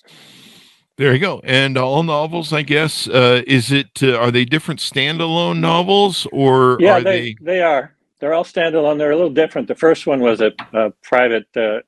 There 0.99 1.13
you 1.13 1.19
go. 1.19 1.41
And 1.43 1.77
all 1.79 2.03
novels, 2.03 2.53
I 2.53 2.63
guess. 2.63 3.09
Uh, 3.09 3.43
is 3.47 3.73
it? 3.73 4.03
Uh, 4.03 4.17
are 4.17 4.31
they 4.31 4.45
different 4.45 4.79
standalone 4.79 5.59
novels, 5.59 6.27
or 6.31 6.77
Yeah, 6.81 6.99
are 6.99 7.01
they, 7.03 7.21
they? 7.33 7.37
they 7.41 7.61
are. 7.63 7.95
They're 8.23 8.35
all 8.35 8.45
standalone. 8.45 8.99
They're 8.99 9.11
a 9.11 9.17
little 9.17 9.33
different. 9.33 9.67
The 9.67 9.75
first 9.75 10.07
one 10.07 10.21
was 10.21 10.41
a, 10.41 10.53
a 10.73 10.91
private 11.03 11.49
uh, 11.57 11.81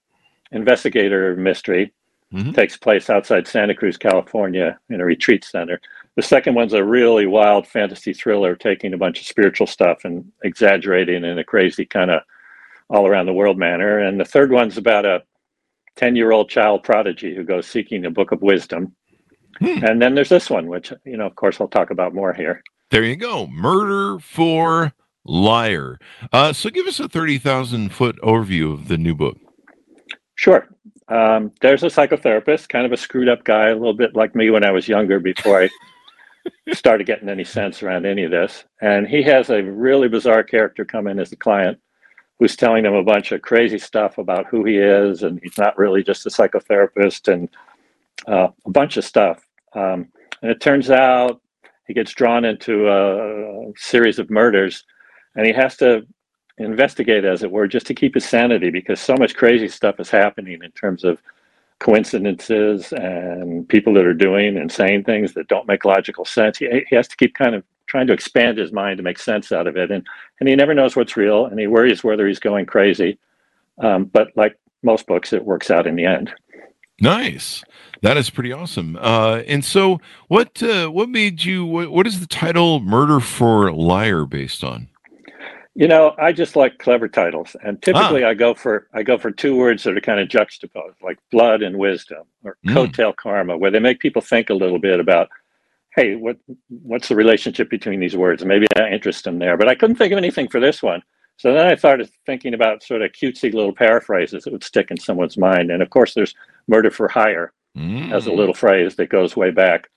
investigator 0.51 1.37
mystery. 1.37 1.93
Mhm. 2.33 2.53
Takes 2.53 2.77
place 2.77 3.09
outside 3.09 3.47
Santa 3.47 3.73
Cruz, 3.73 3.97
California, 3.97 4.77
in 4.91 5.01
a 5.01 5.05
retreat 5.05 5.45
center. 5.45 5.81
The 6.17 6.23
second 6.23 6.57
one's 6.57 6.73
a 6.73 6.83
really 6.83 7.27
wild 7.27 7.69
fantasy 7.69 8.13
thriller, 8.13 8.57
taking 8.57 8.95
a 8.95 8.99
bunch 8.99 9.21
of 9.21 9.29
spiritual 9.29 9.69
stuff 9.69 9.99
and 10.05 10.33
exaggerating 10.43 11.25
in 11.25 11.39
a 11.39 11.45
crazy 11.45 11.85
kind 11.85 12.11
of 12.11 12.23
all 12.89 13.07
around 13.07 13.27
the 13.27 13.33
world 13.33 13.57
manner. 13.57 14.01
And 14.01 14.19
the 14.19 14.25
third 14.25 14.51
one's 14.51 14.77
about 14.77 15.07
a 15.07 15.23
10 15.95 16.17
year 16.17 16.33
old 16.33 16.51
child 16.51 16.83
prodigy 16.83 17.33
who 17.33 17.45
goes 17.45 17.69
seeking 17.69 18.07
a 18.07 18.11
book 18.11 18.33
of 18.33 18.43
wisdom. 18.43 18.93
Hmm. 19.61 19.85
And 19.85 20.03
then 20.03 20.17
there's 20.17 20.31
this 20.31 20.51
one, 20.51 20.67
which, 20.67 20.93
you 21.05 21.17
know, 21.17 21.27
of 21.27 21.37
course, 21.37 21.61
I'll 21.61 21.69
talk 21.69 21.91
about 21.91 22.13
more 22.13 22.33
here. 22.33 22.61
There 22.91 23.05
you 23.05 23.15
go. 23.15 23.47
Murder 23.47 24.19
for 24.19 24.93
liar. 25.25 25.99
Uh, 26.33 26.53
so 26.53 26.71
give 26.71 26.87
us 26.87 27.01
a 27.01 27.09
thirty 27.09 27.39
thousand 27.39 27.91
foot 27.91 28.17
overview 28.23 28.73
of 28.73 28.89
the 28.89 28.99
new 28.99 29.15
book. 29.15 29.39
Sure. 30.35 30.69
Um, 31.09 31.53
there's 31.61 31.83
a 31.83 31.87
psychotherapist, 31.87 32.69
kind 32.69 32.87
of 32.87 32.93
a 32.93 32.97
screwed 32.97 33.29
up 33.29 33.45
guy, 33.45 33.69
a 33.69 33.75
little 33.75 33.95
bit 33.95 34.15
like 34.17 34.35
me 34.35 34.51
when 34.51 34.65
I 34.65 34.71
was 34.71 34.89
younger 34.89 35.21
before 35.21 35.63
I 35.63 35.69
started 36.73 37.07
getting 37.07 37.29
any 37.29 37.45
sense 37.45 37.83
around 37.83 38.07
any 38.07 38.25
of 38.25 38.31
this. 38.31 38.65
And 38.81 39.07
he 39.07 39.23
has 39.25 39.51
a 39.51 39.63
really 39.63 40.09
bizarre 40.09 40.43
character 40.43 40.85
come 40.85 41.07
in 41.07 41.19
as 41.19 41.33
a 41.33 41.37
client 41.37 41.79
who's 42.39 42.57
telling 42.57 42.85
him 42.85 42.95
a 42.95 43.03
bunch 43.03 43.33
of 43.33 43.43
crazy 43.43 43.79
stuff 43.79 44.19
about 44.19 44.47
who 44.47 44.65
he 44.65 44.79
is. 44.79 45.23
And 45.23 45.41
he's 45.43 45.59
not 45.59 45.79
really 45.79 46.03
just 46.03 46.27
a 46.27 46.31
psychotherapist 46.31 47.33
and 47.33 47.49
uh, 48.27 48.49
a 48.65 48.71
bunch 48.71 48.97
of 48.97 49.05
stuff. 49.05 49.47
Um, 49.75 50.09
and 50.43 50.51
it 50.51 50.61
turns 50.61 50.91
out 50.91 51.41
he 51.87 51.95
gets 51.95 52.13
drawn 52.13 52.45
into 52.45 52.89
a 52.89 53.73
series 53.77 54.19
of 54.19 54.31
murders 54.31 54.85
and 55.35 55.47
he 55.47 55.53
has 55.53 55.77
to 55.79 56.07
investigate, 56.59 57.25
as 57.25 57.43
it 57.43 57.51
were, 57.51 57.67
just 57.67 57.87
to 57.87 57.95
keep 57.95 58.15
his 58.15 58.25
sanity 58.25 58.71
because 58.71 59.01
so 59.01 59.17
much 59.17 59.35
crazy 59.35 59.69
stuff 59.69 59.99
is 59.99 60.11
happening 60.11 60.63
in 60.63 60.71
terms 60.73 61.05
of 61.05 61.19
coincidences 61.81 62.93
and 62.93 63.69
people 63.69 63.93
that 63.95 64.07
are 64.07 64.15
doing 64.15 64.57
and 64.57 64.71
saying 64.71 65.05
things 65.05 65.35
that 65.35 65.49
don't 65.49 65.67
make 65.67 65.85
logical 65.85 66.25
sense. 66.25 66.59
He, 66.59 66.69
he 66.89 66.97
has 66.97 67.09
to 67.09 67.17
keep 67.17 67.35
kind 67.35 67.55
of 67.55 67.65
trying 67.87 68.07
to 68.07 68.13
expand 68.13 68.59
his 68.59 68.73
mind 68.73 68.97
to 68.99 69.03
make 69.03 69.19
sense 69.19 69.53
out 69.53 69.67
of 69.67 69.77
it. 69.77 69.91
And, 69.91 70.07
and 70.41 70.49
he 70.49 70.57
never 70.57 70.75
knows 70.75 70.97
what's 70.97 71.17
real 71.17 71.47
and 71.47 71.59
he 71.59 71.67
worries 71.67 72.05
whether 72.05 72.27
he's 72.27 72.39
going 72.39 72.67
crazy. 72.67 73.19
Um, 73.79 74.05
but 74.05 74.29
like 74.37 74.59
most 74.83 75.07
books, 75.07 75.33
it 75.33 75.45
works 75.45 75.71
out 75.71 75.87
in 75.87 75.97
the 75.97 76.07
end. 76.07 76.33
Nice. 77.01 77.65
That 78.03 78.17
is 78.17 78.31
pretty 78.31 78.53
awesome. 78.53 78.97
Uh, 79.01 79.43
and 79.47 79.65
so, 79.65 80.01
what 80.29 80.63
uh, 80.63 80.89
what 80.89 81.09
made 81.09 81.45
you? 81.45 81.67
What, 81.67 81.91
what 81.91 82.07
is 82.07 82.21
the 82.21 82.27
title 82.27 82.79
"Murder 82.79 83.19
for 83.19 83.73
Liar" 83.73 84.27
based 84.27 84.63
on? 84.63 84.89
You 85.77 85.89
know, 85.89 86.15
I 86.19 86.31
just 86.33 86.55
like 86.55 86.79
clever 86.79 87.09
titles, 87.09 87.57
and 87.65 87.83
typically 87.83 88.23
I 88.25 88.35
go 88.35 88.55
for 88.55 88.87
I 88.95 89.03
go 89.03 89.19
for 89.19 89.33
two 89.33 89.57
words 89.57 89.83
that 89.83 89.97
are 89.97 90.01
kind 90.01 90.21
of 90.21 90.29
juxtaposed, 90.29 91.03
like 91.03 91.19
blood 91.33 91.63
and 91.63 91.77
wisdom, 91.79 92.23
or 92.45 92.57
Mm. 92.65 92.75
coattail 92.75 93.17
karma, 93.17 93.59
where 93.59 93.73
they 93.73 93.81
make 93.81 93.99
people 93.99 94.23
think 94.23 94.51
a 94.51 94.55
little 94.55 94.79
bit 94.79 95.01
about, 95.01 95.29
hey, 95.97 96.15
what 96.15 96.37
what's 96.69 97.09
the 97.09 97.17
relationship 97.17 97.69
between 97.71 97.99
these 97.99 98.17
words? 98.17 98.45
Maybe 98.45 98.67
that 98.77 98.93
interests 98.93 99.23
them 99.23 99.41
there. 99.41 99.57
But 99.57 99.69
I 99.69 99.75
couldn't 99.75 99.97
think 99.97 100.13
of 100.13 100.19
anything 100.19 100.47
for 100.49 100.61
this 100.61 100.81
one, 100.81 101.03
so 101.39 101.53
then 101.53 101.67
I 101.67 101.75
started 101.75 102.09
thinking 102.25 102.55
about 102.55 102.85
sort 102.85 103.03
of 103.03 103.11
cutesy 103.11 103.53
little 103.53 103.75
paraphrases 103.75 104.45
that 104.45 104.53
would 104.53 104.63
stick 104.63 104.93
in 104.93 104.97
someone's 105.01 105.37
mind. 105.37 105.73
And 105.73 105.83
of 105.83 105.91
course, 105.91 106.15
there's 106.15 106.37
murder 106.69 106.93
for 106.93 107.09
hire 107.09 107.53
as 108.13 108.29
a 108.29 108.31
Mm. 108.31 108.37
little 108.37 108.55
phrase 108.55 108.95
that 108.95 109.09
goes 109.09 109.37
way 109.37 109.51
back. 109.51 109.91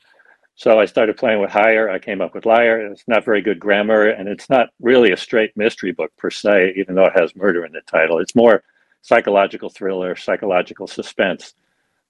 So 0.58 0.80
I 0.80 0.86
started 0.86 1.18
playing 1.18 1.40
with 1.40 1.52
hire. 1.52 1.88
I 1.88 2.00
came 2.00 2.20
up 2.20 2.34
with 2.34 2.48
liar. 2.48 2.80
It's 2.80 3.04
not 3.08 3.24
very 3.24 3.42
good 3.44 3.60
grammar, 3.60 4.08
and 4.08 4.28
it's 4.28 4.50
not 4.50 4.70
really 4.82 5.12
a 5.12 5.18
straight 5.18 5.56
mystery 5.56 5.92
book 5.92 6.12
per 6.18 6.32
se, 6.32 6.74
even 6.76 6.96
though 6.96 7.06
it 7.06 7.18
has 7.18 7.36
murder 7.36 7.64
in 7.64 7.72
the 7.72 7.82
title. 7.82 8.18
It's 8.18 8.36
more 8.36 8.64
psychological 9.04 9.70
thriller, 9.70 10.16
psychological 10.16 10.88
suspense. 10.88 11.54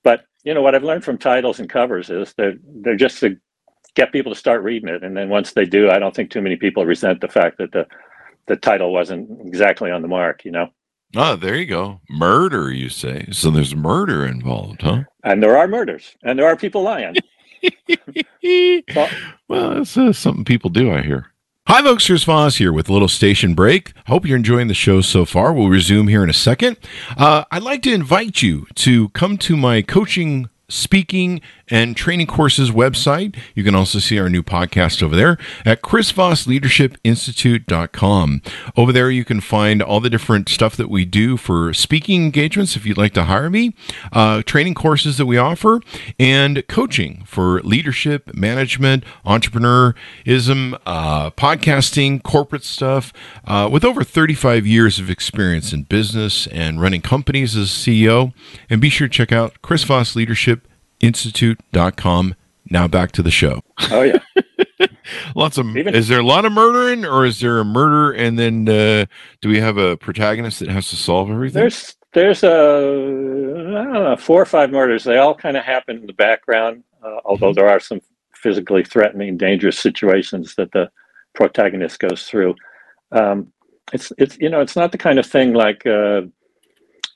But 0.02 0.22
you 0.46 0.54
know 0.54 0.62
what 0.62 0.76
I've 0.76 0.86
learned 0.86 1.04
from 1.04 1.18
titles 1.18 1.60
and 1.60 1.70
covers 1.70 2.10
is 2.10 2.34
they're 2.38 2.56
they're 2.64 2.96
just 2.96 3.20
to 3.20 3.36
get 3.96 4.14
people 4.14 4.32
to 4.32 4.40
start 4.40 4.64
reading 4.64 4.88
it, 4.88 5.04
and 5.04 5.16
then 5.16 5.28
once 5.28 5.52
they 5.52 5.66
do, 5.66 5.90
I 5.90 6.00
don't 6.00 6.16
think 6.16 6.32
too 6.32 6.42
many 6.42 6.56
people 6.56 6.86
resent 6.86 7.20
the 7.20 7.28
fact 7.28 7.58
that 7.58 7.74
the 7.74 7.86
the 8.46 8.56
title 8.56 8.94
wasn't 8.94 9.30
exactly 9.46 9.92
on 9.92 10.02
the 10.02 10.08
mark. 10.08 10.46
You 10.46 10.52
know, 10.52 10.70
Ah, 11.18 11.36
there 11.36 11.56
you 11.58 11.66
go. 11.66 12.00
Murder, 12.10 12.72
you 12.72 12.88
say. 12.88 13.28
So 13.32 13.52
there's 13.52 13.76
murder 13.76 14.26
involved, 14.26 14.84
huh? 14.84 15.04
and 15.26 15.44
there 15.44 15.58
are 15.58 15.68
murders, 15.68 16.16
and 16.24 16.40
there 16.40 16.48
are 16.48 16.56
people 16.56 16.84
lying. 16.84 17.16
Well- 19.48 19.76
that's 19.76 19.98
uh, 19.98 20.14
something 20.14 20.46
people 20.46 20.70
do, 20.70 20.92
I 20.92 21.02
hear. 21.02 21.32
Hi, 21.68 21.82
folks. 21.82 22.08
Here's 22.08 22.24
Voss 22.24 22.56
here 22.58 22.72
with 22.72 22.88
a 22.88 22.94
little 22.94 23.10
station 23.10 23.54
break. 23.54 23.92
Hope 24.08 24.26
you're 24.26 24.38
enjoying 24.38 24.68
the 24.70 24.74
show 24.74 25.02
so 25.02 25.26
far. 25.26 25.52
We'll 25.52 25.68
resume 25.68 26.08
here 26.08 26.24
in 26.24 26.30
a 26.30 26.34
second. 26.34 26.78
Uh, 27.18 27.44
I'd 27.52 27.64
like 27.64 27.82
to 27.84 27.94
invite 27.94 28.42
you 28.42 28.68
to 28.76 29.10
come 29.10 29.38
to 29.40 29.58
my 29.58 29.82
coaching, 29.82 30.50
speaking, 30.70 31.42
and 31.70 31.96
training 31.96 32.26
courses 32.28 32.72
website. 32.72 33.38
You 33.56 33.64
can 33.64 33.76
also 33.76 34.00
see 34.00 34.20
our 34.20 34.30
new 34.30 34.44
podcast 34.44 35.02
over 35.04 35.16
there 35.16 35.38
at 35.66 35.82
chrisvossleadershipinstitute.com. 35.82 38.42
Over 38.76 38.92
there, 38.92 39.12
you 39.12 39.24
can 39.26 39.42
find 39.42 39.82
all 39.82 40.00
the 40.00 40.10
different 40.10 40.50
stuff 40.50 40.76
that 40.76 40.90
we 40.90 41.06
do 41.06 41.38
for 41.38 41.74
speaking 41.74 42.24
engagements 42.24 42.76
if 42.76 42.86
you'd 42.86 42.98
like 42.98 43.14
to 43.14 43.24
hire 43.24 43.50
me, 43.50 43.74
uh, 44.12 44.42
training 44.44 44.74
courses 44.74 45.18
that 45.18 45.26
we 45.26 45.38
offer, 45.38 45.80
and 46.20 46.68
coaching 46.68 47.24
for 47.26 47.62
leadership, 47.62 48.34
management, 48.34 49.04
entrepreneurism, 49.26 50.78
uh, 50.86 51.30
podcasting, 51.32 52.22
corporate 52.24 52.64
stuff. 52.64 53.12
Uh, 53.46 53.68
with 53.72 53.84
over 53.84 54.04
35 54.04 54.68
years 54.68 55.00
of 55.00 55.10
experience 55.10 55.74
in 55.74 55.84
business 55.84 56.48
and 56.48 56.82
running 56.82 57.02
companies 57.02 57.56
as 57.56 57.70
CEO. 57.70 58.34
And 58.70 58.82
be 58.82 58.90
sure 58.90 59.08
to 59.08 59.14
check 59.14 59.32
out 59.32 59.62
Chris 59.62 59.84
Voss 59.84 60.16
Leadership 60.16 60.68
Institute.com. 61.00 62.36
Now 62.70 62.88
back 62.88 63.12
to 63.14 63.24
the 63.24 63.32
show. 63.32 63.62
Oh 63.92 64.02
yeah. 64.02 64.20
Lots 65.36 65.58
of 65.58 65.66
Even, 65.76 65.96
is 65.96 66.10
there 66.10 66.20
a 66.20 66.26
lot 66.26 66.44
of 66.44 66.52
murdering 66.52 67.06
or 67.06 67.26
is 67.26 67.40
there 67.40 67.60
a 67.60 67.66
murder 67.66 68.12
and 68.12 68.38
then 68.38 68.68
uh, 68.68 69.06
do 69.42 69.50
we 69.50 69.60
have 69.60 69.78
a 69.78 69.96
protagonist 69.98 70.60
that 70.60 70.70
has 70.70 70.90
to 70.90 70.96
solve 70.98 71.30
everything? 71.32 71.62
There's 71.62 71.96
there's 72.14 72.44
a 72.44 72.48
I 72.50 73.84
don't 73.84 73.94
know 73.94 74.18
four 74.18 74.42
or 74.42 74.46
five 74.46 74.72
murders. 74.72 75.04
They 75.04 75.18
all 75.18 75.36
kind 75.36 75.56
of 75.56 75.64
happen 75.64 75.98
in 75.98 76.08
the 76.08 76.14
background, 76.14 76.84
uh, 77.04 77.18
although 77.26 77.54
there 77.54 77.70
are 77.70 77.80
some 77.80 78.02
physically 78.34 78.84
threatening, 78.84 79.38
dangerous 79.38 79.80
situations 79.80 80.56
that 80.56 80.72
the 80.72 80.90
protagonist 81.34 82.00
goes 82.00 82.24
through. 82.24 82.56
Um, 83.12 83.52
it's 83.94 84.12
it's 84.18 84.38
you 84.40 84.50
know 84.50 84.62
it's 84.62 84.76
not 84.76 84.92
the 84.92 84.98
kind 84.98 85.20
of 85.20 85.26
thing 85.26 85.54
like 85.54 85.86
uh, 85.86 86.22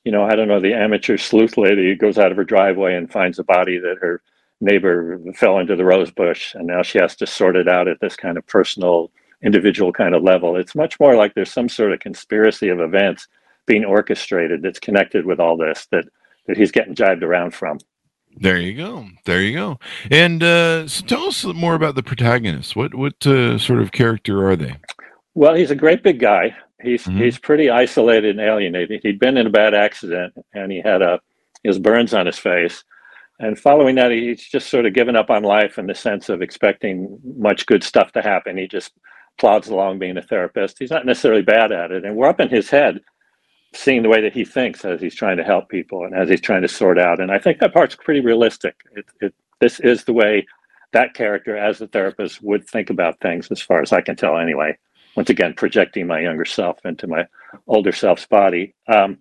you 0.03 0.11
know 0.11 0.23
I 0.23 0.35
don't 0.35 0.47
know 0.47 0.59
the 0.59 0.73
amateur 0.73 1.17
sleuth 1.17 1.57
lady 1.57 1.87
who 1.87 1.95
goes 1.95 2.17
out 2.17 2.31
of 2.31 2.37
her 2.37 2.43
driveway 2.43 2.95
and 2.95 3.11
finds 3.11 3.39
a 3.39 3.43
body 3.43 3.77
that 3.79 3.97
her 4.01 4.21
neighbor 4.59 5.19
fell 5.35 5.57
into 5.57 5.75
the 5.75 5.85
rose 5.85 6.11
bush 6.11 6.53
and 6.53 6.67
now 6.67 6.83
she 6.83 6.99
has 6.99 7.15
to 7.17 7.27
sort 7.27 7.55
it 7.55 7.67
out 7.67 7.87
at 7.87 7.99
this 7.99 8.15
kind 8.15 8.37
of 8.37 8.45
personal 8.47 9.11
individual 9.43 9.91
kind 9.91 10.13
of 10.13 10.23
level. 10.23 10.55
It's 10.55 10.75
much 10.75 10.99
more 10.99 11.15
like 11.15 11.33
there's 11.33 11.51
some 11.51 11.69
sort 11.69 11.93
of 11.93 11.99
conspiracy 11.99 12.69
of 12.69 12.79
events 12.79 13.27
being 13.65 13.83
orchestrated 13.85 14.61
that's 14.61 14.79
connected 14.79 15.25
with 15.25 15.39
all 15.39 15.57
this 15.57 15.87
that 15.91 16.05
that 16.47 16.57
he's 16.57 16.71
getting 16.71 16.95
jibed 16.95 17.23
around 17.23 17.53
from. 17.53 17.79
There 18.37 18.57
you 18.57 18.75
go. 18.75 19.07
There 19.25 19.41
you 19.41 19.53
go. 19.53 19.79
And 20.09 20.41
uh, 20.41 20.87
so 20.87 21.05
tell 21.05 21.25
us 21.25 21.43
more 21.43 21.75
about 21.75 21.95
the 21.95 22.03
protagonists. 22.03 22.75
What 22.75 22.95
what 22.95 23.25
uh, 23.27 23.57
sort 23.57 23.81
of 23.81 23.91
character 23.91 24.47
are 24.47 24.55
they? 24.55 24.77
Well, 25.33 25.55
he's 25.55 25.71
a 25.71 25.75
great 25.75 26.03
big 26.03 26.19
guy. 26.19 26.55
He's 26.81 27.03
mm-hmm. 27.03 27.17
he's 27.17 27.37
pretty 27.37 27.69
isolated 27.69 28.31
and 28.31 28.39
alienated. 28.39 29.01
He'd 29.03 29.19
been 29.19 29.37
in 29.37 29.47
a 29.47 29.51
bad 29.51 29.73
accident 29.73 30.33
and 30.53 30.71
he 30.71 30.81
had 30.81 31.01
a 31.01 31.19
his 31.63 31.79
burns 31.79 32.13
on 32.13 32.25
his 32.25 32.37
face. 32.37 32.83
And 33.39 33.57
following 33.57 33.95
that, 33.95 34.11
he's 34.11 34.43
just 34.43 34.69
sort 34.69 34.85
of 34.85 34.93
given 34.93 35.15
up 35.15 35.29
on 35.29 35.43
life 35.43 35.79
in 35.79 35.87
the 35.87 35.95
sense 35.95 36.29
of 36.29 36.41
expecting 36.41 37.19
much 37.37 37.65
good 37.65 37.83
stuff 37.83 38.11
to 38.11 38.21
happen. 38.21 38.57
He 38.57 38.67
just 38.67 38.91
plods 39.39 39.67
along 39.67 39.99
being 39.99 40.17
a 40.17 40.21
therapist. 40.21 40.77
He's 40.77 40.91
not 40.91 41.05
necessarily 41.05 41.41
bad 41.41 41.71
at 41.71 41.91
it. 41.91 42.05
And 42.05 42.15
we're 42.15 42.29
up 42.29 42.39
in 42.39 42.49
his 42.49 42.69
head 42.69 42.99
seeing 43.73 44.03
the 44.03 44.09
way 44.09 44.21
that 44.21 44.33
he 44.33 44.45
thinks 44.45 44.85
as 44.85 45.01
he's 45.01 45.15
trying 45.15 45.37
to 45.37 45.43
help 45.43 45.69
people 45.69 46.05
and 46.05 46.13
as 46.13 46.29
he's 46.29 46.41
trying 46.41 46.61
to 46.61 46.67
sort 46.67 46.99
out. 46.99 47.19
And 47.19 47.31
I 47.31 47.39
think 47.39 47.59
that 47.59 47.73
part's 47.73 47.95
pretty 47.95 48.19
realistic. 48.19 48.75
It, 48.95 49.05
it, 49.21 49.33
this 49.59 49.79
is 49.79 50.03
the 50.03 50.13
way 50.13 50.45
that 50.91 51.13
character, 51.13 51.57
as 51.57 51.81
a 51.81 51.87
therapist, 51.87 52.43
would 52.43 52.67
think 52.67 52.89
about 52.89 53.21
things, 53.21 53.49
as 53.49 53.61
far 53.61 53.81
as 53.81 53.93
I 53.93 54.01
can 54.01 54.15
tell, 54.15 54.37
anyway 54.37 54.77
once 55.15 55.29
again 55.29 55.53
projecting 55.53 56.07
my 56.07 56.19
younger 56.19 56.45
self 56.45 56.85
into 56.85 57.07
my 57.07 57.25
older 57.67 57.91
self's 57.91 58.25
body. 58.25 58.73
Um, 58.87 59.19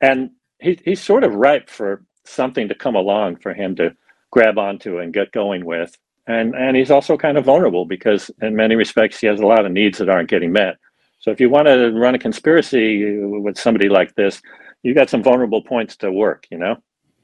and 0.00 0.30
he, 0.58 0.78
he's 0.84 1.02
sort 1.02 1.24
of 1.24 1.34
ripe 1.34 1.68
for 1.68 2.02
something 2.24 2.68
to 2.68 2.74
come 2.74 2.94
along 2.94 3.36
for 3.36 3.52
him 3.52 3.76
to 3.76 3.94
grab 4.30 4.58
onto 4.58 4.98
and 4.98 5.12
get 5.12 5.32
going 5.32 5.64
with. 5.64 5.96
And 6.26 6.54
and 6.54 6.76
he's 6.76 6.90
also 6.90 7.16
kind 7.16 7.36
of 7.36 7.44
vulnerable 7.44 7.84
because 7.84 8.30
in 8.40 8.54
many 8.54 8.76
respects 8.76 9.20
he 9.20 9.26
has 9.26 9.40
a 9.40 9.46
lot 9.46 9.66
of 9.66 9.72
needs 9.72 9.98
that 9.98 10.08
aren't 10.08 10.30
getting 10.30 10.52
met. 10.52 10.76
So 11.18 11.30
if 11.30 11.40
you 11.40 11.50
want 11.50 11.66
to 11.66 11.90
run 11.92 12.14
a 12.14 12.18
conspiracy 12.18 13.18
with 13.18 13.58
somebody 13.58 13.88
like 13.88 14.14
this 14.14 14.40
you 14.82 14.94
got 14.94 15.10
some 15.10 15.22
vulnerable 15.22 15.62
points 15.62 15.96
to 15.96 16.12
work 16.12 16.46
you 16.50 16.58
know? 16.58 16.76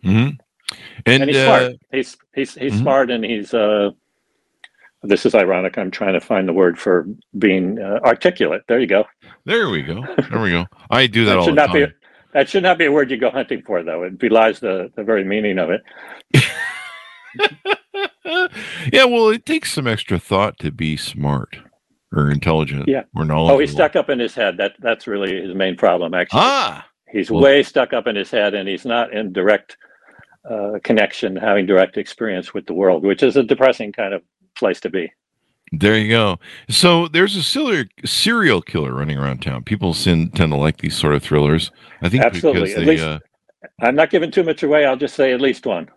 Mm-hmm. 0.04 0.36
and, 1.06 1.22
and, 1.22 1.24
he's 1.24 1.36
uh, 1.36 1.44
smart 1.44 1.72
he's 1.92 2.16
he's 2.34 2.54
he's 2.54 2.72
mm-hmm. 2.72 2.82
smart 2.82 3.10
and 3.10 3.24
he's 3.24 3.52
uh 3.52 3.90
this 5.02 5.24
is 5.24 5.34
ironic. 5.34 5.78
I'm 5.78 5.90
trying 5.90 6.14
to 6.14 6.20
find 6.20 6.48
the 6.48 6.52
word 6.52 6.78
for 6.78 7.06
being 7.38 7.78
uh, 7.78 8.00
articulate. 8.04 8.62
There 8.68 8.80
you 8.80 8.86
go. 8.86 9.04
There 9.44 9.68
we 9.70 9.82
go. 9.82 10.04
There 10.30 10.40
we 10.40 10.50
go. 10.50 10.66
I 10.90 11.06
do 11.06 11.24
that, 11.24 11.32
that 11.32 11.38
all 11.38 11.44
should 11.44 11.52
the 11.52 11.56
not 11.56 11.66
time. 11.68 11.86
Be, 11.86 11.92
that 12.34 12.48
should 12.48 12.62
not 12.62 12.78
be 12.78 12.86
a 12.86 12.92
word 12.92 13.10
you 13.10 13.16
go 13.16 13.30
hunting 13.30 13.62
for, 13.62 13.82
though. 13.82 14.02
It 14.02 14.18
belies 14.18 14.60
the, 14.60 14.90
the 14.96 15.04
very 15.04 15.24
meaning 15.24 15.58
of 15.58 15.70
it. 15.70 15.82
yeah, 18.92 19.04
well, 19.04 19.28
it 19.28 19.46
takes 19.46 19.72
some 19.72 19.86
extra 19.86 20.18
thought 20.18 20.58
to 20.58 20.70
be 20.70 20.96
smart 20.96 21.56
or 22.12 22.30
intelligent 22.30 22.88
yeah. 22.88 23.04
or 23.14 23.24
knowledgeable. 23.24 23.56
Oh, 23.56 23.60
he's 23.60 23.72
stuck 23.72 23.96
up 23.96 24.10
in 24.10 24.18
his 24.18 24.34
head. 24.34 24.56
That 24.56 24.72
That's 24.80 25.06
really 25.06 25.42
his 25.42 25.54
main 25.54 25.76
problem, 25.76 26.14
actually. 26.14 26.40
Ah! 26.42 26.86
He's 27.10 27.30
well, 27.30 27.42
way 27.42 27.62
stuck 27.62 27.92
up 27.92 28.06
in 28.06 28.16
his 28.16 28.30
head, 28.30 28.54
and 28.54 28.68
he's 28.68 28.84
not 28.84 29.14
in 29.14 29.32
direct 29.32 29.76
uh, 30.48 30.78
connection, 30.82 31.36
having 31.36 31.66
direct 31.66 31.96
experience 31.96 32.52
with 32.52 32.66
the 32.66 32.74
world, 32.74 33.04
which 33.04 33.22
is 33.22 33.36
a 33.36 33.42
depressing 33.42 33.92
kind 33.92 34.12
of 34.12 34.22
place 34.58 34.80
to 34.80 34.90
be. 34.90 35.12
There 35.72 35.98
you 35.98 36.08
go. 36.08 36.38
So 36.68 37.08
there's 37.08 37.36
a 37.36 37.42
serial 37.42 37.84
serial 38.04 38.62
killer 38.62 38.94
running 38.94 39.18
around 39.18 39.42
town. 39.42 39.64
People 39.64 39.92
tend 39.92 40.34
to 40.34 40.46
like 40.56 40.78
these 40.78 40.96
sort 40.96 41.14
of 41.14 41.22
thrillers. 41.22 41.70
I 42.02 42.08
think 42.08 42.24
absolutely. 42.24 42.72
They, 42.72 42.80
at 42.80 42.86
least, 42.86 43.04
uh, 43.04 43.18
I'm 43.80 43.94
not 43.94 44.10
giving 44.10 44.30
too 44.30 44.44
much 44.44 44.62
away. 44.62 44.86
I'll 44.86 44.96
just 44.96 45.14
say 45.14 45.32
at 45.32 45.40
least 45.40 45.66
one. 45.66 45.90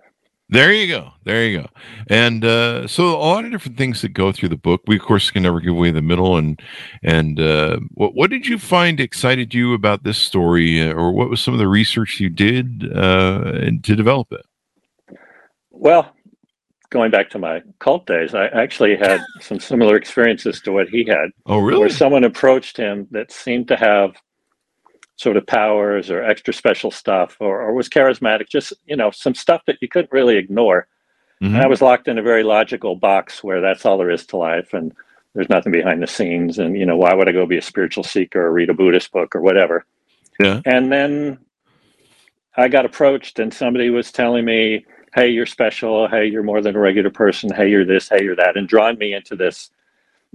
There 0.49 0.73
you 0.73 0.85
go. 0.85 1.11
There 1.23 1.47
you 1.47 1.61
go. 1.61 1.67
And 2.09 2.43
uh, 2.43 2.85
so 2.85 3.15
a 3.15 3.15
lot 3.15 3.45
of 3.45 3.51
different 3.51 3.77
things 3.77 4.01
that 4.01 4.09
go 4.09 4.33
through 4.33 4.49
the 4.49 4.57
book. 4.57 4.81
We 4.85 4.97
of 4.97 5.03
course 5.03 5.31
can 5.31 5.43
never 5.43 5.61
give 5.61 5.71
away 5.71 5.91
the 5.91 6.01
middle. 6.01 6.35
And 6.35 6.61
and 7.03 7.39
uh, 7.39 7.79
what 7.93 8.15
what 8.15 8.29
did 8.29 8.45
you 8.45 8.57
find 8.57 8.99
excited 8.99 9.53
you 9.53 9.73
about 9.73 10.03
this 10.03 10.17
story, 10.17 10.81
uh, 10.81 10.91
or 10.91 11.13
what 11.13 11.29
was 11.29 11.39
some 11.39 11.53
of 11.53 11.59
the 11.59 11.69
research 11.69 12.19
you 12.19 12.29
did 12.29 12.91
uh, 12.93 13.71
to 13.83 13.95
develop 13.95 14.33
it? 14.33 14.45
Well, 15.69 16.13
going 16.91 17.09
back 17.09 17.29
to 17.31 17.39
my 17.39 17.61
cult 17.79 18.05
days, 18.05 18.35
I 18.35 18.45
actually 18.47 18.95
had 18.95 19.21
some 19.41 19.59
similar 19.59 19.95
experiences 19.95 20.61
to 20.61 20.71
what 20.71 20.89
he 20.89 21.03
had. 21.05 21.31
Oh, 21.47 21.57
really? 21.57 21.79
Where 21.79 21.89
someone 21.89 22.23
approached 22.23 22.77
him 22.77 23.07
that 23.11 23.31
seemed 23.31 23.67
to 23.69 23.75
have 23.75 24.15
sort 25.15 25.37
of 25.37 25.45
powers 25.47 26.09
or 26.09 26.23
extra 26.23 26.53
special 26.53 26.91
stuff 26.91 27.37
or, 27.39 27.61
or 27.61 27.73
was 27.73 27.89
charismatic, 27.89 28.49
just, 28.49 28.73
you 28.85 28.95
know, 28.95 29.11
some 29.11 29.35
stuff 29.35 29.61
that 29.67 29.77
you 29.81 29.87
couldn't 29.87 30.11
really 30.11 30.37
ignore. 30.37 30.87
Mm-hmm. 31.41 31.55
And 31.55 31.63
I 31.63 31.67
was 31.67 31.81
locked 31.81 32.07
in 32.07 32.17
a 32.17 32.23
very 32.23 32.43
logical 32.43 32.95
box 32.95 33.43
where 33.43 33.61
that's 33.61 33.85
all 33.85 33.97
there 33.97 34.09
is 34.09 34.25
to 34.27 34.37
life 34.37 34.73
and 34.73 34.93
there's 35.33 35.49
nothing 35.49 35.71
behind 35.71 36.01
the 36.01 36.07
scenes. 36.07 36.59
And, 36.59 36.77
you 36.77 36.85
know, 36.85 36.97
why 36.97 37.13
would 37.13 37.29
I 37.29 37.31
go 37.31 37.45
be 37.45 37.57
a 37.57 37.61
spiritual 37.61 38.03
seeker 38.03 38.45
or 38.45 38.51
read 38.51 38.69
a 38.69 38.73
Buddhist 38.73 39.11
book 39.11 39.35
or 39.35 39.41
whatever? 39.41 39.85
Yeah. 40.39 40.61
And 40.65 40.91
then 40.91 41.39
I 42.57 42.67
got 42.67 42.85
approached 42.85 43.39
and 43.39 43.53
somebody 43.53 43.89
was 43.89 44.11
telling 44.11 44.43
me, 44.43 44.85
hey, 45.13 45.29
you're 45.29 45.45
special. 45.45 46.07
Hey, 46.07 46.27
you're 46.27 46.43
more 46.43 46.61
than 46.61 46.75
a 46.75 46.79
regular 46.79 47.09
person. 47.09 47.53
Hey, 47.53 47.69
you're 47.69 47.85
this. 47.85 48.09
Hey, 48.09 48.23
you're 48.23 48.35
that. 48.35 48.57
And 48.57 48.67
drawing 48.67 48.97
me 48.97 49.13
into 49.13 49.35
this 49.35 49.71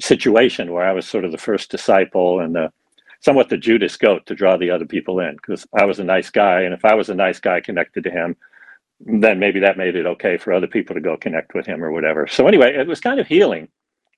situation 0.00 0.72
where 0.72 0.86
I 0.86 0.92
was 0.92 1.06
sort 1.06 1.24
of 1.24 1.32
the 1.32 1.38
first 1.38 1.70
disciple 1.70 2.40
and 2.40 2.54
the, 2.54 2.72
somewhat 3.20 3.48
the 3.48 3.56
Judas 3.56 3.96
goat 3.96 4.26
to 4.26 4.34
draw 4.34 4.56
the 4.56 4.70
other 4.70 4.84
people 4.84 5.20
in 5.20 5.36
because 5.36 5.66
I 5.78 5.84
was 5.84 5.98
a 5.98 6.04
nice 6.04 6.30
guy. 6.30 6.62
And 6.62 6.74
if 6.74 6.84
I 6.84 6.94
was 6.94 7.08
a 7.08 7.14
nice 7.14 7.40
guy 7.40 7.60
connected 7.60 8.04
to 8.04 8.10
him, 8.10 8.36
then 9.00 9.38
maybe 9.38 9.60
that 9.60 9.76
made 9.76 9.96
it 9.96 10.06
okay 10.06 10.36
for 10.36 10.52
other 10.52 10.66
people 10.66 10.94
to 10.94 11.00
go 11.00 11.16
connect 11.16 11.54
with 11.54 11.66
him 11.66 11.82
or 11.84 11.92
whatever. 11.92 12.26
So, 12.26 12.46
anyway, 12.46 12.74
it 12.74 12.86
was 12.86 13.00
kind 13.00 13.20
of 13.20 13.26
healing 13.26 13.68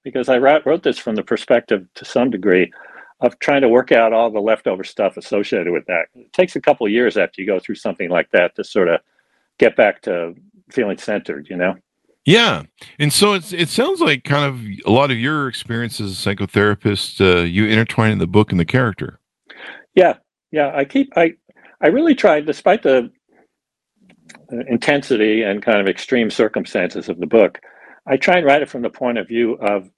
because 0.04 0.28
I 0.28 0.38
wrote 0.38 0.82
this 0.84 0.98
from 0.98 1.16
the 1.16 1.22
perspective 1.22 1.86
to 1.94 2.04
some 2.04 2.30
degree 2.30 2.72
of 3.20 3.38
trying 3.40 3.62
to 3.62 3.68
work 3.68 3.90
out 3.90 4.12
all 4.12 4.30
the 4.30 4.40
leftover 4.40 4.84
stuff 4.84 5.16
associated 5.16 5.72
with 5.72 5.84
that. 5.86 6.06
It 6.14 6.32
takes 6.32 6.54
a 6.54 6.60
couple 6.60 6.88
years 6.88 7.16
after 7.16 7.40
you 7.40 7.46
go 7.46 7.58
through 7.58 7.74
something 7.74 8.08
like 8.08 8.30
that 8.30 8.54
to 8.54 8.62
sort 8.62 8.88
of 8.88 9.00
get 9.58 9.76
back 9.76 10.02
to 10.02 10.34
feeling 10.70 10.98
centered, 10.98 11.48
you 11.48 11.56
know? 11.56 11.74
Yeah. 12.24 12.64
And 12.98 13.12
so 13.12 13.32
it's, 13.32 13.52
it 13.52 13.68
sounds 13.68 14.00
like 14.00 14.24
kind 14.24 14.44
of 14.44 14.60
a 14.86 14.90
lot 14.90 15.10
of 15.10 15.18
your 15.18 15.48
experience 15.48 16.00
as 16.00 16.12
a 16.12 16.14
psychotherapist, 16.34 17.20
uh, 17.20 17.42
you 17.42 17.66
intertwine 17.66 18.12
in 18.12 18.18
the 18.18 18.26
book 18.26 18.50
and 18.50 18.60
the 18.60 18.66
character. 18.66 19.18
Yeah. 19.94 20.14
Yeah. 20.50 20.72
I 20.74 20.84
keep, 20.84 21.10
I, 21.16 21.34
I 21.80 21.86
really 21.88 22.14
tried, 22.14 22.44
despite 22.44 22.82
the 22.82 23.10
intensity 24.68 25.42
and 25.42 25.62
kind 25.62 25.80
of 25.80 25.88
extreme 25.88 26.30
circumstances 26.30 27.08
of 27.08 27.18
the 27.18 27.26
book, 27.26 27.60
I 28.06 28.16
try 28.16 28.36
and 28.36 28.46
write 28.46 28.62
it 28.62 28.68
from 28.68 28.82
the 28.82 28.90
point 28.90 29.18
of 29.18 29.26
view 29.26 29.54
of 29.54 29.90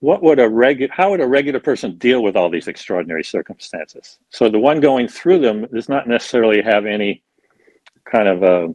what 0.00 0.22
would 0.22 0.38
a 0.38 0.48
regular, 0.48 0.92
how 0.92 1.10
would 1.10 1.20
a 1.20 1.26
regular 1.26 1.60
person 1.60 1.98
deal 1.98 2.22
with 2.22 2.36
all 2.36 2.50
these 2.50 2.68
extraordinary 2.68 3.24
circumstances? 3.24 4.18
So 4.30 4.48
the 4.48 4.58
one 4.58 4.80
going 4.80 5.08
through 5.08 5.40
them 5.40 5.66
does 5.72 5.88
not 5.88 6.08
necessarily 6.08 6.62
have 6.62 6.86
any 6.86 7.22
kind 8.10 8.28
of 8.28 8.42
a 8.42 8.74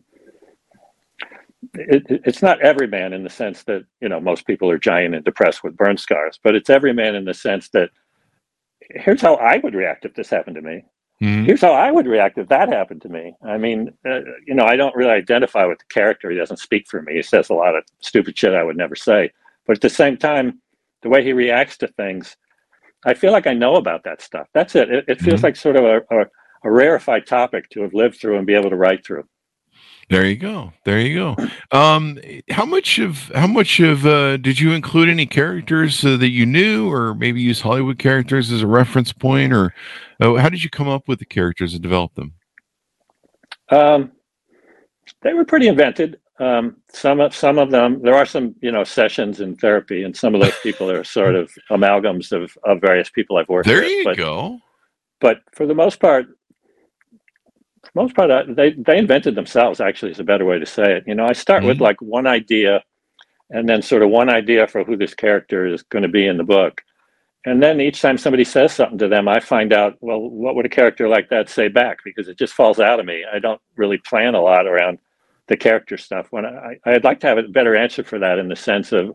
it, 1.74 2.22
it's 2.25 2.42
not 2.42 2.62
every 2.62 2.88
man 2.88 3.13
in 3.13 3.24
the 3.24 3.30
sense 3.30 3.63
that 3.63 3.84
you 4.01 4.10
know 4.10 4.20
most 4.20 4.48
people 4.48 4.70
are 4.70 4.78
giant 4.78 5.16
and 5.16 5.25
depressed 5.25 5.63
with 5.63 5.78
burn 5.78 5.98
scars, 5.98 6.39
but 6.44 6.56
it's 6.56 6.70
every 6.70 6.94
man 6.94 7.16
in 7.16 7.25
the 7.25 7.34
sense 7.34 7.70
that 7.70 7.89
here's 8.92 9.22
how 9.22 9.36
I 9.36 9.58
would 9.58 9.75
react 9.75 10.06
if 10.06 10.13
this 10.16 10.30
happened 10.30 10.56
to 10.56 10.62
me. 10.62 10.84
Mm-hmm. 11.22 11.46
Here's 11.46 11.62
how 11.62 11.74
I 11.74 11.92
would 11.92 12.08
react 12.08 12.38
if 12.38 12.48
that 12.48 12.70
happened 12.70 13.01
to 13.01 13.10
me. 13.10 13.36
I 13.44 13.58
mean, 13.58 13.94
uh, 14.10 14.22
you 14.48 14.54
know, 14.54 14.66
I 14.66 14.78
don't 14.78 14.96
really 14.96 15.12
identify 15.12 15.66
with 15.66 15.80
the 15.80 15.94
character. 15.94 16.32
He 16.32 16.38
doesn't 16.38 16.58
speak 16.58 16.88
for 16.88 17.01
me. 17.01 17.16
He 17.16 17.22
says 17.22 17.50
a 17.50 17.54
lot 17.54 17.75
of 17.75 17.84
stupid 18.00 18.38
shit 18.38 18.54
I 18.54 18.63
would 18.63 18.78
never 18.78 18.96
say. 18.96 19.32
But 19.68 19.78
at 19.78 19.82
the 19.82 19.89
same 19.89 20.16
time, 20.16 20.62
the 21.01 21.10
way 21.10 21.24
he 21.24 21.34
reacts 21.34 21.78
to 21.80 21.88
things, 21.88 22.38
I 23.06 23.13
feel 23.13 23.34
like 23.34 23.48
I 23.48 23.54
know 23.54 23.75
about 23.75 24.04
that 24.06 24.22
stuff. 24.22 24.48
That's 24.54 24.75
it. 24.75 24.89
It, 24.89 25.06
it 25.08 25.20
feels 25.20 25.38
mm-hmm. 25.38 25.48
like 25.48 25.56
sort 25.58 25.75
of 25.75 25.84
a, 25.84 25.98
a, 26.10 26.25
a 26.63 26.72
rarefied 26.72 27.28
topic 27.28 27.70
to 27.72 27.82
have 27.82 27.94
lived 27.94 28.20
through 28.20 28.38
and 28.38 28.48
be 28.48 28.56
able 28.56 28.70
to 28.70 28.78
write 28.78 29.06
through. 29.06 29.25
There 30.10 30.25
you 30.25 30.38
go. 30.38 30.74
There 30.86 31.00
you 31.00 31.16
go. 31.16 31.78
Um, 31.78 32.20
how 32.50 32.66
much 32.66 32.98
of 32.98 33.32
how 33.36 33.46
much 33.46 33.80
of 33.80 34.08
uh, 34.08 34.38
did 34.38 34.60
you 34.60 34.72
include 34.72 35.08
any 35.08 35.28
characters 35.28 36.04
uh, 36.04 36.18
that 36.18 36.30
you 36.30 36.48
knew, 36.48 36.92
or 36.92 37.13
maybe 37.13 37.42
use 37.42 37.62
Hollywood 37.62 38.00
characters 38.00 38.51
as 38.51 38.63
a 38.63 38.68
reference 38.68 39.13
point, 39.13 39.54
or 39.54 39.74
uh, 40.20 40.34
how 40.36 40.50
did 40.50 40.63
you 40.63 40.70
come 40.70 40.88
up 40.88 41.08
with 41.08 41.20
the 41.20 41.25
characters 41.25 41.74
and 41.74 41.84
develop 41.84 42.16
them? 42.16 42.34
Um, 43.70 44.12
they 45.22 45.34
were 45.34 45.46
pretty 45.46 45.68
invented. 45.68 46.20
Um, 46.39 46.78
some 46.92 47.20
of 47.20 47.36
some 47.36 47.60
of 47.60 47.70
them, 47.70 48.01
there 48.01 48.16
are 48.16 48.25
some 48.25 48.56
you 48.62 48.72
know 48.72 48.84
sessions 48.84 49.42
in 49.42 49.58
therapy, 49.58 50.04
and 50.04 50.18
some 50.18 50.34
of 50.34 50.42
those 50.42 50.58
people 50.63 50.89
are 50.89 51.04
sort 51.20 51.36
of 51.36 51.51
amalgams 51.70 52.32
of, 52.32 52.58
of 52.63 52.82
various 52.82 53.12
people 53.12 53.38
I've 53.38 53.50
worked. 53.50 53.68
There 53.68 53.82
with. 53.82 53.92
you 53.92 54.04
but, 54.06 54.18
go. 54.18 54.60
But 55.22 55.42
for 55.54 55.68
the 55.68 55.75
most 55.75 56.00
part, 56.00 56.25
most 57.95 58.15
part, 58.15 58.29
they 58.55 58.71
they 58.71 58.98
invented 58.98 59.36
themselves. 59.36 59.81
Actually, 59.81 60.12
is 60.12 60.19
a 60.19 60.24
better 60.24 60.45
way 60.45 60.59
to 60.59 60.65
say 60.65 60.98
it. 60.98 61.03
You 61.07 61.15
know, 61.15 61.25
I 61.25 61.33
start 61.33 61.62
mm-hmm. 61.62 61.69
with 61.69 61.81
like 61.81 62.01
one 62.01 62.27
idea, 62.27 62.83
and 63.50 63.67
then 63.67 63.81
sort 63.81 64.03
of 64.03 64.09
one 64.09 64.29
idea 64.29 64.67
for 64.67 64.83
who 64.83 64.98
this 64.98 65.13
character 65.13 65.65
is 65.65 65.83
going 65.83 66.03
to 66.03 66.09
be 66.09 66.27
in 66.27 66.38
the 66.38 66.43
book, 66.43 66.81
and 67.45 67.63
then 67.63 67.79
each 67.79 68.01
time 68.01 68.17
somebody 68.17 68.43
says 68.43 68.74
something 68.74 68.98
to 68.98 69.07
them, 69.07 69.27
I 69.27 69.39
find 69.39 69.71
out 69.74 69.98
well, 70.01 70.19
what 70.19 70.55
would 70.55 70.65
a 70.65 70.69
character 70.69 71.07
like 71.07 71.29
that 71.29 71.50
say 71.50 71.67
back? 71.67 72.00
Because 72.03 72.27
it 72.27 72.38
just 72.38 72.53
falls 72.53 72.79
out 72.79 73.00
of 73.00 73.05
me. 73.05 73.24
I 73.31 73.39
don't 73.39 73.62
really 73.75 73.98
plan 73.98 74.36
a 74.36 74.41
lot 74.41 74.67
around 74.67 75.00
the 75.48 75.57
character 75.57 75.98
stuff. 75.98 76.27
When 76.31 76.45
I, 76.45 76.77
I'd 76.86 77.03
like 77.03 77.19
to 77.21 77.27
have 77.27 77.38
a 77.38 77.43
better 77.43 77.75
answer 77.75 78.03
for 78.03 78.19
that 78.19 78.39
in 78.39 78.50
the 78.50 78.55
sense 78.55 78.91
of, 78.91 79.13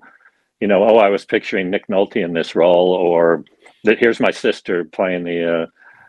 you 0.60 0.68
know, 0.68 0.82
oh, 0.82 0.96
I 0.96 1.10
was 1.10 1.24
picturing 1.24 1.70
Nick 1.70 1.86
Nolte 1.88 2.24
in 2.24 2.32
this 2.32 2.54
role, 2.54 2.92
or 2.92 3.44
that 3.84 3.98
here's 3.98 4.20
my 4.20 4.30
sister 4.30 4.84
playing 4.84 5.24
the 5.24 5.62
uh, 5.62 5.66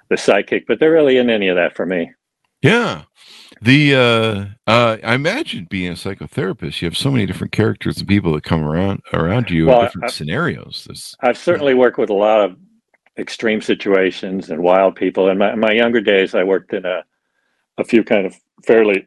the 0.10 0.18
psychic, 0.18 0.68
but 0.68 0.80
there 0.80 0.92
really 0.92 1.18
isn't 1.18 1.30
any 1.30 1.48
of 1.48 1.56
that 1.56 1.76
for 1.76 1.86
me. 1.86 2.12
Yeah. 2.66 3.04
The 3.62 3.96
uh, 3.96 4.46
uh, 4.70 4.98
I 5.04 5.14
imagine 5.14 5.68
being 5.70 5.92
a 5.92 5.96
psychotherapist, 5.96 6.82
you 6.82 6.88
have 6.88 6.98
so 6.98 7.12
many 7.12 7.26
different 7.26 7.54
characters 7.54 8.00
and 8.00 8.08
people 8.08 8.34
that 8.34 8.44
come 8.44 8.64
around 8.64 9.02
around 9.14 9.50
you 9.50 9.68
well, 9.68 9.80
in 9.80 9.86
different 9.86 10.06
I've, 10.06 10.14
scenarios. 10.14 10.86
This, 10.90 11.16
I've 11.22 11.38
certainly 11.38 11.74
worked 11.74 11.98
with 11.98 12.10
a 12.10 12.16
lot 12.16 12.42
of 12.42 12.58
extreme 13.18 13.62
situations 13.62 14.50
and 14.50 14.62
wild 14.62 14.96
people. 14.96 15.30
In 15.30 15.38
my, 15.38 15.54
in 15.54 15.60
my 15.60 15.72
younger 15.72 16.02
days, 16.02 16.36
I 16.36 16.44
worked 16.44 16.74
in 16.74 16.86
a 16.86 17.04
a 17.78 17.84
few 17.84 18.04
kind 18.04 18.26
of 18.26 18.36
fairly 18.66 19.06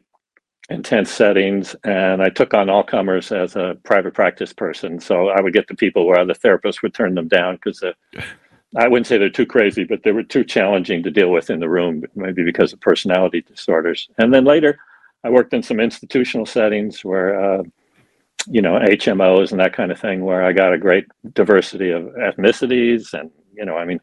intense 0.69 1.11
settings, 1.11 1.75
and 1.83 2.21
I 2.21 2.29
took 2.29 2.53
on 2.53 2.69
all 2.69 2.83
comers 2.83 3.31
as 3.31 3.55
a 3.55 3.75
private 3.83 4.13
practice 4.13 4.53
person. 4.53 4.99
So 4.99 5.29
I 5.29 5.41
would 5.41 5.53
get 5.53 5.67
the 5.67 5.75
people 5.75 6.07
where 6.07 6.19
other 6.19 6.33
therapists 6.33 6.81
would 6.81 6.93
turn 6.93 7.15
them 7.15 7.27
down 7.27 7.55
because 7.55 7.83
I 8.77 8.87
wouldn't 8.87 9.07
say 9.07 9.17
they're 9.17 9.29
too 9.29 9.45
crazy, 9.45 9.83
but 9.83 10.03
they 10.03 10.11
were 10.11 10.23
too 10.23 10.43
challenging 10.43 11.01
to 11.03 11.11
deal 11.11 11.31
with 11.31 11.49
in 11.49 11.59
the 11.59 11.69
room, 11.69 12.03
maybe 12.15 12.43
because 12.43 12.71
of 12.71 12.79
personality 12.81 13.41
disorders. 13.41 14.09
And 14.19 14.33
then 14.33 14.45
later, 14.45 14.77
I 15.23 15.29
worked 15.29 15.53
in 15.53 15.63
some 15.63 15.79
institutional 15.79 16.45
settings 16.45 17.03
where, 17.03 17.39
uh, 17.39 17.63
you 18.47 18.61
know, 18.61 18.79
HMOs 18.79 19.51
and 19.51 19.59
that 19.59 19.73
kind 19.73 19.91
of 19.91 19.99
thing, 19.99 20.23
where 20.23 20.43
I 20.43 20.53
got 20.53 20.73
a 20.73 20.77
great 20.77 21.05
diversity 21.33 21.89
of 21.89 22.03
ethnicities. 22.03 23.13
And, 23.13 23.31
you 23.53 23.65
know, 23.65 23.75
I 23.75 23.85
mean, 23.85 23.99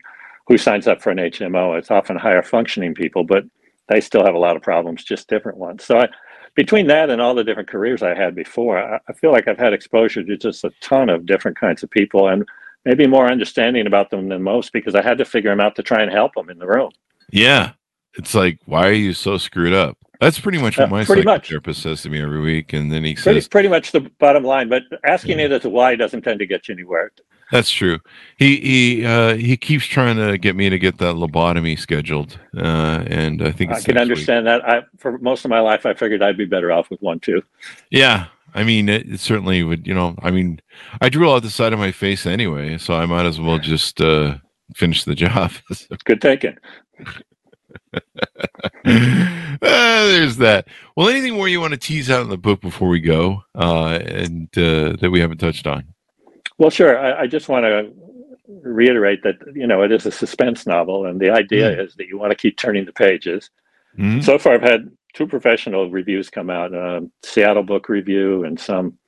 who 0.49 0.59
signs 0.59 0.89
up 0.89 1.01
for 1.01 1.11
an 1.11 1.19
HMO? 1.19 1.79
It's 1.79 1.91
often 1.91 2.17
higher 2.17 2.43
functioning 2.43 2.95
people, 2.95 3.25
but 3.25 3.45
they 3.89 4.01
still 4.01 4.25
have 4.25 4.35
a 4.35 4.39
lot 4.39 4.57
of 4.57 4.63
problems, 4.63 5.05
just 5.05 5.29
different 5.29 5.59
ones. 5.59 5.85
So 5.85 5.99
I, 5.99 6.09
between 6.55 6.89
that 6.89 7.09
and 7.09 7.21
all 7.21 7.35
the 7.35 7.45
different 7.45 7.69
careers 7.69 8.03
I 8.03 8.15
had 8.15 8.35
before, 8.35 8.79
I, 8.79 8.99
I 9.09 9.13
feel 9.13 9.31
like 9.31 9.47
I've 9.47 9.59
had 9.59 9.73
exposure 9.73 10.25
to 10.25 10.37
just 10.37 10.65
a 10.65 10.73
ton 10.81 11.09
of 11.09 11.25
different 11.25 11.59
kinds 11.59 11.83
of 11.83 11.91
people. 11.91 12.29
And 12.29 12.47
maybe 12.87 13.07
more 13.07 13.31
understanding 13.31 13.87
about 13.87 14.11
them 14.11 14.29
than 14.29 14.43
most 14.43 14.73
because 14.73 14.95
I 14.95 15.03
had 15.03 15.19
to 15.19 15.25
figure 15.25 15.51
them 15.51 15.61
out 15.61 15.75
to 15.77 15.83
try 15.83 16.03
and 16.03 16.11
help 16.11 16.35
them 16.35 16.49
in 16.49 16.59
the 16.59 16.67
room. 16.67 16.93
Yeah. 17.31 17.73
It's 18.15 18.35
like, 18.35 18.61
why 18.65 18.87
are 18.87 18.93
you 18.93 19.13
so 19.13 19.37
screwed 19.37 19.75
up? 19.75 19.99
That's 20.21 20.39
pretty 20.39 20.59
much 20.59 20.79
what 20.79 20.89
my 20.89 21.05
psychotherapist 21.05 21.67
much. 21.67 21.77
says 21.77 22.03
to 22.03 22.11
me 22.11 22.23
every 22.23 22.41
week. 22.41 22.73
And 22.73 22.91
then 22.91 23.05
he 23.05 23.15
pretty, 23.15 23.41
says, 23.41 23.49
pretty 23.49 23.69
much 23.69 23.93
the 23.93 24.09
bottom 24.19 24.45
line, 24.45 24.71
but 24.71 24.85
asking 25.05 25.41
yeah. 25.41 25.47
it 25.47 25.53
as 25.53 25.65
a 25.67 25.69
why 25.69 25.97
doesn't 25.97 26.23
tend 26.23 26.39
to 26.39 26.47
get 26.47 26.69
you 26.69 26.75
anywhere. 26.75 27.11
That's 27.53 27.71
true. 27.71 27.99
He 28.39 28.57
he 28.57 29.07
uh, 29.07 29.37
he 29.37 29.57
keeps 29.57 29.85
trying 29.87 30.17
to 30.17 30.37
get 30.37 30.57
me 30.57 30.69
to 30.69 30.81
get 30.81 30.99
that 30.99 31.15
lobotomy 31.15 31.79
scheduled, 31.79 32.41
uh, 32.57 33.05
and 33.07 33.41
I 33.41 33.53
think 33.53 33.71
I 33.71 33.81
can 33.81 33.99
understand 33.99 34.47
week. 34.47 34.63
that. 34.63 34.69
I 34.69 34.83
for 34.99 35.17
most 35.19 35.45
of 35.45 35.51
my 35.51 35.61
life, 35.61 35.87
I 35.87 35.95
figured 35.95 36.25
I'd 36.25 36.37
be 36.37 36.45
better 36.45 36.73
off 36.73 36.91
with 36.91 37.01
one 37.03 37.21
too. 37.21 37.43
Yeah, 37.91 38.27
I 38.57 38.65
mean, 38.65 38.89
it, 38.89 39.07
it, 39.13 39.21
certainly 39.21 39.63
would. 39.63 39.87
You 39.87 39.93
know, 39.93 40.17
I 40.23 40.31
mean, 40.31 40.61
I 41.03 41.11
drew 41.11 41.31
out 41.31 41.43
the 41.43 41.51
side 41.51 41.75
of 41.75 41.79
my 41.79 41.93
face 41.93 42.25
anyway, 42.25 42.79
so 42.79 42.95
I 42.95 43.05
might 43.05 43.27
as 43.27 43.39
well 43.39 43.59
just 43.59 44.01
uh, 44.01 44.39
finish 44.75 45.05
the 45.05 45.15
job. 45.25 45.53
Good 46.05 46.23
thinking. 46.23 46.57
uh, 47.95 48.01
there's 49.61 50.39
that. 50.39 50.69
Well, 50.97 51.09
anything 51.09 51.35
more 51.35 51.49
you 51.49 51.61
want 51.61 51.75
to 51.75 51.79
tease 51.79 52.11
out 52.11 52.23
in 52.23 52.31
the 52.31 52.39
book 52.39 52.63
before 52.63 52.89
we 52.89 53.01
go, 53.01 53.43
uh, 53.55 53.99
and 54.03 54.49
uh, 54.57 54.97
that 55.01 55.11
we 55.13 55.21
haven't 55.21 55.39
touched 55.39 55.67
on? 55.67 55.85
Well, 56.57 56.71
sure. 56.71 56.99
I, 56.99 57.23
I, 57.23 57.27
just 57.27 57.51
want 57.51 57.67
to 57.67 57.93
reiterate 58.63 59.23
that 59.23 59.37
you 59.55 59.67
know 59.67 59.83
it 59.83 59.93
is 59.93 60.07
a 60.07 60.11
suspense 60.11 60.67
novel, 60.67 61.05
and 61.05 61.21
the 61.21 61.31
idea 61.31 61.77
mm. 61.77 61.85
is 61.85 61.95
that 61.97 62.09
you 62.09 62.19
want 62.19 62.31
to 62.31 62.37
keep 62.37 62.57
turning 62.57 62.87
the 62.87 62.93
pages. 62.93 63.51
Mm. 63.99 64.25
So 64.25 64.39
far, 64.39 64.55
I've 64.55 64.63
had 64.63 64.91
two 65.17 65.27
professional 65.27 65.91
reviews 65.91 66.29
come 66.29 66.51
out 66.51 66.75
uh, 66.75 67.01
Seattle 67.25 67.63
Book 67.63 67.89
Review 67.89 68.45
and 68.45 68.61
some 68.61 68.99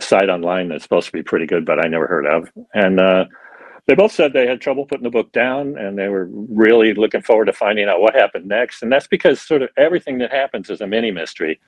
site 0.00 0.28
online 0.28 0.68
that's 0.68 0.84
supposed 0.84 1.06
to 1.06 1.12
be 1.12 1.22
pretty 1.22 1.46
good, 1.46 1.66
but 1.66 1.84
I 1.84 1.88
never 1.88 2.06
heard 2.06 2.26
of. 2.26 2.48
And 2.72 3.00
uh, 3.00 3.24
they 3.86 3.96
both 3.96 4.12
said 4.12 4.32
they 4.32 4.46
had 4.46 4.60
trouble 4.60 4.86
putting 4.86 5.02
the 5.02 5.10
book 5.10 5.32
down 5.32 5.76
and 5.76 5.98
they 5.98 6.08
were 6.08 6.28
really 6.30 6.94
looking 6.94 7.22
forward 7.22 7.46
to 7.46 7.52
finding 7.52 7.88
out 7.88 8.00
what 8.00 8.14
happened 8.14 8.46
next. 8.46 8.82
And 8.82 8.92
that's 8.92 9.08
because 9.08 9.40
sort 9.40 9.62
of 9.62 9.70
everything 9.76 10.18
that 10.18 10.30
happens 10.30 10.70
is 10.70 10.80
a 10.80 10.86
mini 10.86 11.10
mystery. 11.10 11.60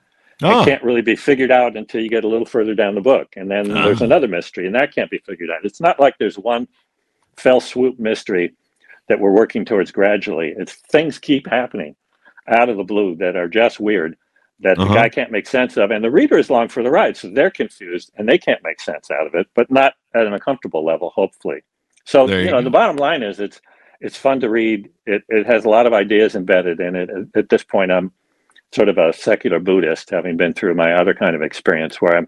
Oh. 0.42 0.62
It 0.62 0.66
can't 0.66 0.84
really 0.84 1.02
be 1.02 1.16
figured 1.16 1.50
out 1.50 1.76
until 1.76 2.00
you 2.02 2.08
get 2.08 2.24
a 2.24 2.28
little 2.28 2.46
further 2.46 2.74
down 2.74 2.94
the 2.94 3.00
book. 3.00 3.34
And 3.36 3.50
then 3.50 3.70
oh. 3.70 3.84
there's 3.84 4.02
another 4.02 4.28
mystery, 4.28 4.66
and 4.66 4.74
that 4.74 4.94
can't 4.94 5.10
be 5.10 5.18
figured 5.18 5.50
out. 5.50 5.64
It's 5.64 5.80
not 5.80 5.98
like 5.98 6.18
there's 6.18 6.38
one 6.38 6.68
fell 7.36 7.60
swoop 7.60 7.98
mystery 7.98 8.54
that 9.08 9.18
we're 9.18 9.32
working 9.32 9.64
towards 9.64 9.90
gradually. 9.90 10.54
It's 10.56 10.74
things 10.74 11.18
keep 11.18 11.46
happening 11.48 11.96
out 12.48 12.68
of 12.68 12.76
the 12.76 12.84
blue 12.84 13.16
that 13.16 13.36
are 13.36 13.48
just 13.48 13.80
weird 13.80 14.16
that 14.60 14.78
uh-huh. 14.78 14.88
the 14.88 14.94
guy 14.94 15.08
can't 15.08 15.30
make 15.30 15.46
sense 15.46 15.76
of 15.76 15.90
and 15.90 16.02
the 16.02 16.10
reader 16.10 16.38
is 16.38 16.48
along 16.48 16.68
for 16.68 16.82
the 16.82 16.90
ride 16.90 17.16
so 17.16 17.28
they're 17.28 17.50
confused 17.50 18.10
and 18.16 18.28
they 18.28 18.38
can't 18.38 18.62
make 18.62 18.80
sense 18.80 19.10
out 19.10 19.26
of 19.26 19.34
it 19.34 19.46
but 19.54 19.70
not 19.70 19.94
at 20.14 20.26
an 20.26 20.32
uncomfortable 20.32 20.84
level 20.84 21.10
hopefully 21.10 21.62
so 22.04 22.26
you, 22.26 22.36
you, 22.38 22.44
know 22.46 22.58
go. 22.58 22.64
the 22.64 22.70
bottom 22.70 22.96
line 22.96 23.22
is 23.22 23.40
it's 23.40 23.60
it's 24.00 24.16
fun 24.16 24.40
to 24.40 24.48
read 24.48 24.90
it, 25.06 25.22
it 25.28 25.46
has 25.46 25.64
a 25.64 25.68
lot 25.68 25.86
of 25.86 25.92
ideas 25.92 26.34
embedded 26.34 26.80
in 26.80 26.96
it 26.96 27.10
at 27.34 27.48
this 27.48 27.64
point 27.64 27.92
i'm 27.92 28.10
sort 28.72 28.88
of 28.88 28.98
a 28.98 29.12
secular 29.12 29.60
buddhist 29.60 30.10
having 30.10 30.36
been 30.36 30.52
through 30.52 30.74
my 30.74 30.92
other 30.92 31.14
kind 31.14 31.36
of 31.36 31.42
experience 31.42 32.00
where 32.00 32.16
i'm 32.16 32.26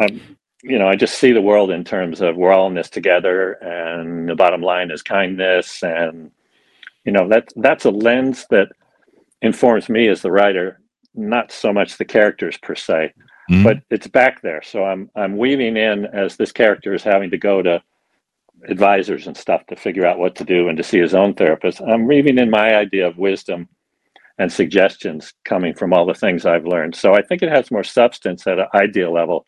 i'm 0.00 0.20
you 0.62 0.78
know 0.78 0.88
i 0.88 0.96
just 0.96 1.18
see 1.18 1.32
the 1.32 1.42
world 1.42 1.70
in 1.70 1.84
terms 1.84 2.20
of 2.20 2.36
we're 2.36 2.52
all 2.52 2.66
in 2.66 2.74
this 2.74 2.90
together 2.90 3.52
and 3.62 4.28
the 4.28 4.34
bottom 4.34 4.62
line 4.62 4.90
is 4.90 5.02
kindness 5.02 5.82
and 5.82 6.30
you 7.04 7.12
know 7.12 7.28
that 7.28 7.48
that's 7.56 7.84
a 7.84 7.90
lens 7.90 8.46
that 8.50 8.68
informs 9.42 9.88
me 9.88 10.08
as 10.08 10.22
the 10.22 10.32
writer, 10.32 10.80
not 11.14 11.52
so 11.52 11.72
much 11.72 11.96
the 11.96 12.04
characters 12.04 12.56
per 12.58 12.74
se, 12.74 13.12
mm-hmm. 13.50 13.62
but 13.62 13.78
it's 13.90 14.06
back 14.06 14.42
there. 14.42 14.62
So 14.62 14.84
I'm 14.84 15.10
I'm 15.16 15.36
weaving 15.36 15.76
in 15.76 16.06
as 16.06 16.36
this 16.36 16.52
character 16.52 16.94
is 16.94 17.02
having 17.02 17.30
to 17.30 17.38
go 17.38 17.62
to 17.62 17.82
advisors 18.68 19.26
and 19.26 19.36
stuff 19.36 19.66
to 19.66 19.76
figure 19.76 20.06
out 20.06 20.18
what 20.18 20.34
to 20.36 20.44
do 20.44 20.68
and 20.68 20.76
to 20.76 20.82
see 20.82 20.98
his 20.98 21.14
own 21.14 21.34
therapist. 21.34 21.80
I'm 21.80 22.06
weaving 22.06 22.38
in 22.38 22.50
my 22.50 22.74
idea 22.74 23.06
of 23.06 23.18
wisdom 23.18 23.68
and 24.38 24.52
suggestions 24.52 25.32
coming 25.44 25.74
from 25.74 25.92
all 25.92 26.06
the 26.06 26.14
things 26.14 26.44
I've 26.44 26.66
learned. 26.66 26.94
So 26.94 27.14
I 27.14 27.22
think 27.22 27.42
it 27.42 27.48
has 27.48 27.70
more 27.70 27.84
substance 27.84 28.46
at 28.46 28.58
an 28.58 28.66
ideal 28.74 29.12
level 29.12 29.46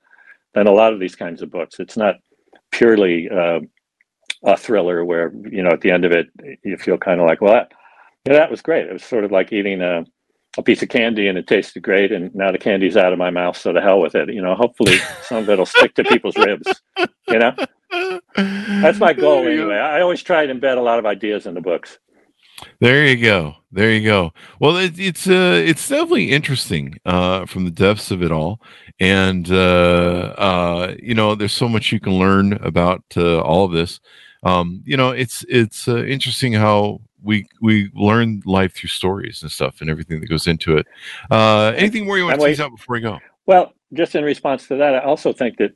than 0.54 0.66
a 0.66 0.72
lot 0.72 0.92
of 0.92 1.00
these 1.00 1.16
kinds 1.16 1.42
of 1.42 1.50
books. 1.50 1.78
It's 1.78 1.96
not 1.96 2.16
purely 2.70 3.28
uh, 3.28 3.60
a 4.44 4.56
thriller 4.56 5.04
where 5.04 5.32
you 5.50 5.62
know 5.62 5.70
at 5.70 5.80
the 5.80 5.90
end 5.90 6.04
of 6.04 6.12
it 6.12 6.28
you 6.62 6.76
feel 6.76 6.96
kind 6.98 7.20
of 7.20 7.26
like 7.26 7.40
well 7.40 7.54
that, 7.54 7.72
yeah, 8.28 8.34
that 8.34 8.50
was 8.50 8.60
great. 8.60 8.86
It 8.86 8.92
was 8.92 9.04
sort 9.04 9.24
of 9.24 9.32
like 9.32 9.54
eating 9.54 9.80
a, 9.80 10.04
a 10.58 10.62
piece 10.62 10.82
of 10.82 10.90
candy 10.90 11.28
and 11.28 11.38
it 11.38 11.46
tasted 11.46 11.82
great, 11.82 12.12
and 12.12 12.34
now 12.34 12.52
the 12.52 12.58
candy's 12.58 12.96
out 12.96 13.12
of 13.12 13.18
my 13.18 13.30
mouth, 13.30 13.56
so 13.56 13.72
the 13.72 13.80
hell 13.80 14.00
with 14.00 14.14
it. 14.14 14.32
You 14.32 14.42
know, 14.42 14.54
hopefully 14.54 14.98
some 15.22 15.38
of 15.38 15.48
it'll 15.48 15.64
stick 15.64 15.94
to 15.94 16.04
people's 16.04 16.36
ribs. 16.36 16.82
You 17.28 17.38
know, 17.38 17.54
that's 18.34 18.98
my 18.98 19.14
goal 19.14 19.46
anyway. 19.46 19.76
I 19.76 20.02
always 20.02 20.22
try 20.22 20.44
to 20.44 20.54
embed 20.54 20.76
a 20.76 20.82
lot 20.82 20.98
of 20.98 21.06
ideas 21.06 21.46
in 21.46 21.54
the 21.54 21.62
books. 21.62 21.98
There 22.80 23.06
you 23.06 23.16
go. 23.16 23.54
There 23.72 23.90
you 23.92 24.04
go. 24.04 24.32
Well, 24.60 24.76
it, 24.76 24.98
it's 24.98 25.26
uh, 25.26 25.62
it's 25.64 25.88
definitely 25.88 26.32
interesting 26.32 26.98
uh, 27.06 27.46
from 27.46 27.64
the 27.64 27.70
depths 27.70 28.10
of 28.10 28.22
it 28.22 28.30
all, 28.30 28.60
and 29.00 29.50
uh, 29.50 30.34
uh, 30.36 30.94
you 31.02 31.14
know, 31.14 31.34
there's 31.34 31.54
so 31.54 31.68
much 31.68 31.92
you 31.92 32.00
can 32.00 32.18
learn 32.18 32.52
about 32.54 33.04
uh, 33.16 33.40
all 33.40 33.64
of 33.64 33.72
this. 33.72 34.00
Um, 34.42 34.82
you 34.84 34.98
know, 34.98 35.10
it's 35.10 35.46
it's 35.48 35.88
uh, 35.88 36.04
interesting 36.04 36.52
how 36.52 37.00
we 37.22 37.46
we 37.60 37.90
learn 37.94 38.42
life 38.44 38.74
through 38.74 38.88
stories 38.88 39.42
and 39.42 39.50
stuff 39.50 39.80
and 39.80 39.90
everything 39.90 40.20
that 40.20 40.28
goes 40.28 40.46
into 40.46 40.76
it. 40.76 40.86
Uh, 41.30 41.72
anything 41.76 42.06
more 42.06 42.18
you 42.18 42.24
want 42.24 42.40
to 42.40 42.46
tease 42.46 42.60
out 42.60 42.70
before 42.70 42.94
we 42.94 43.00
go? 43.00 43.18
Well, 43.46 43.72
just 43.92 44.14
in 44.14 44.24
response 44.24 44.68
to 44.68 44.76
that, 44.76 44.94
I 44.94 45.00
also 45.00 45.32
think 45.32 45.56
that 45.58 45.72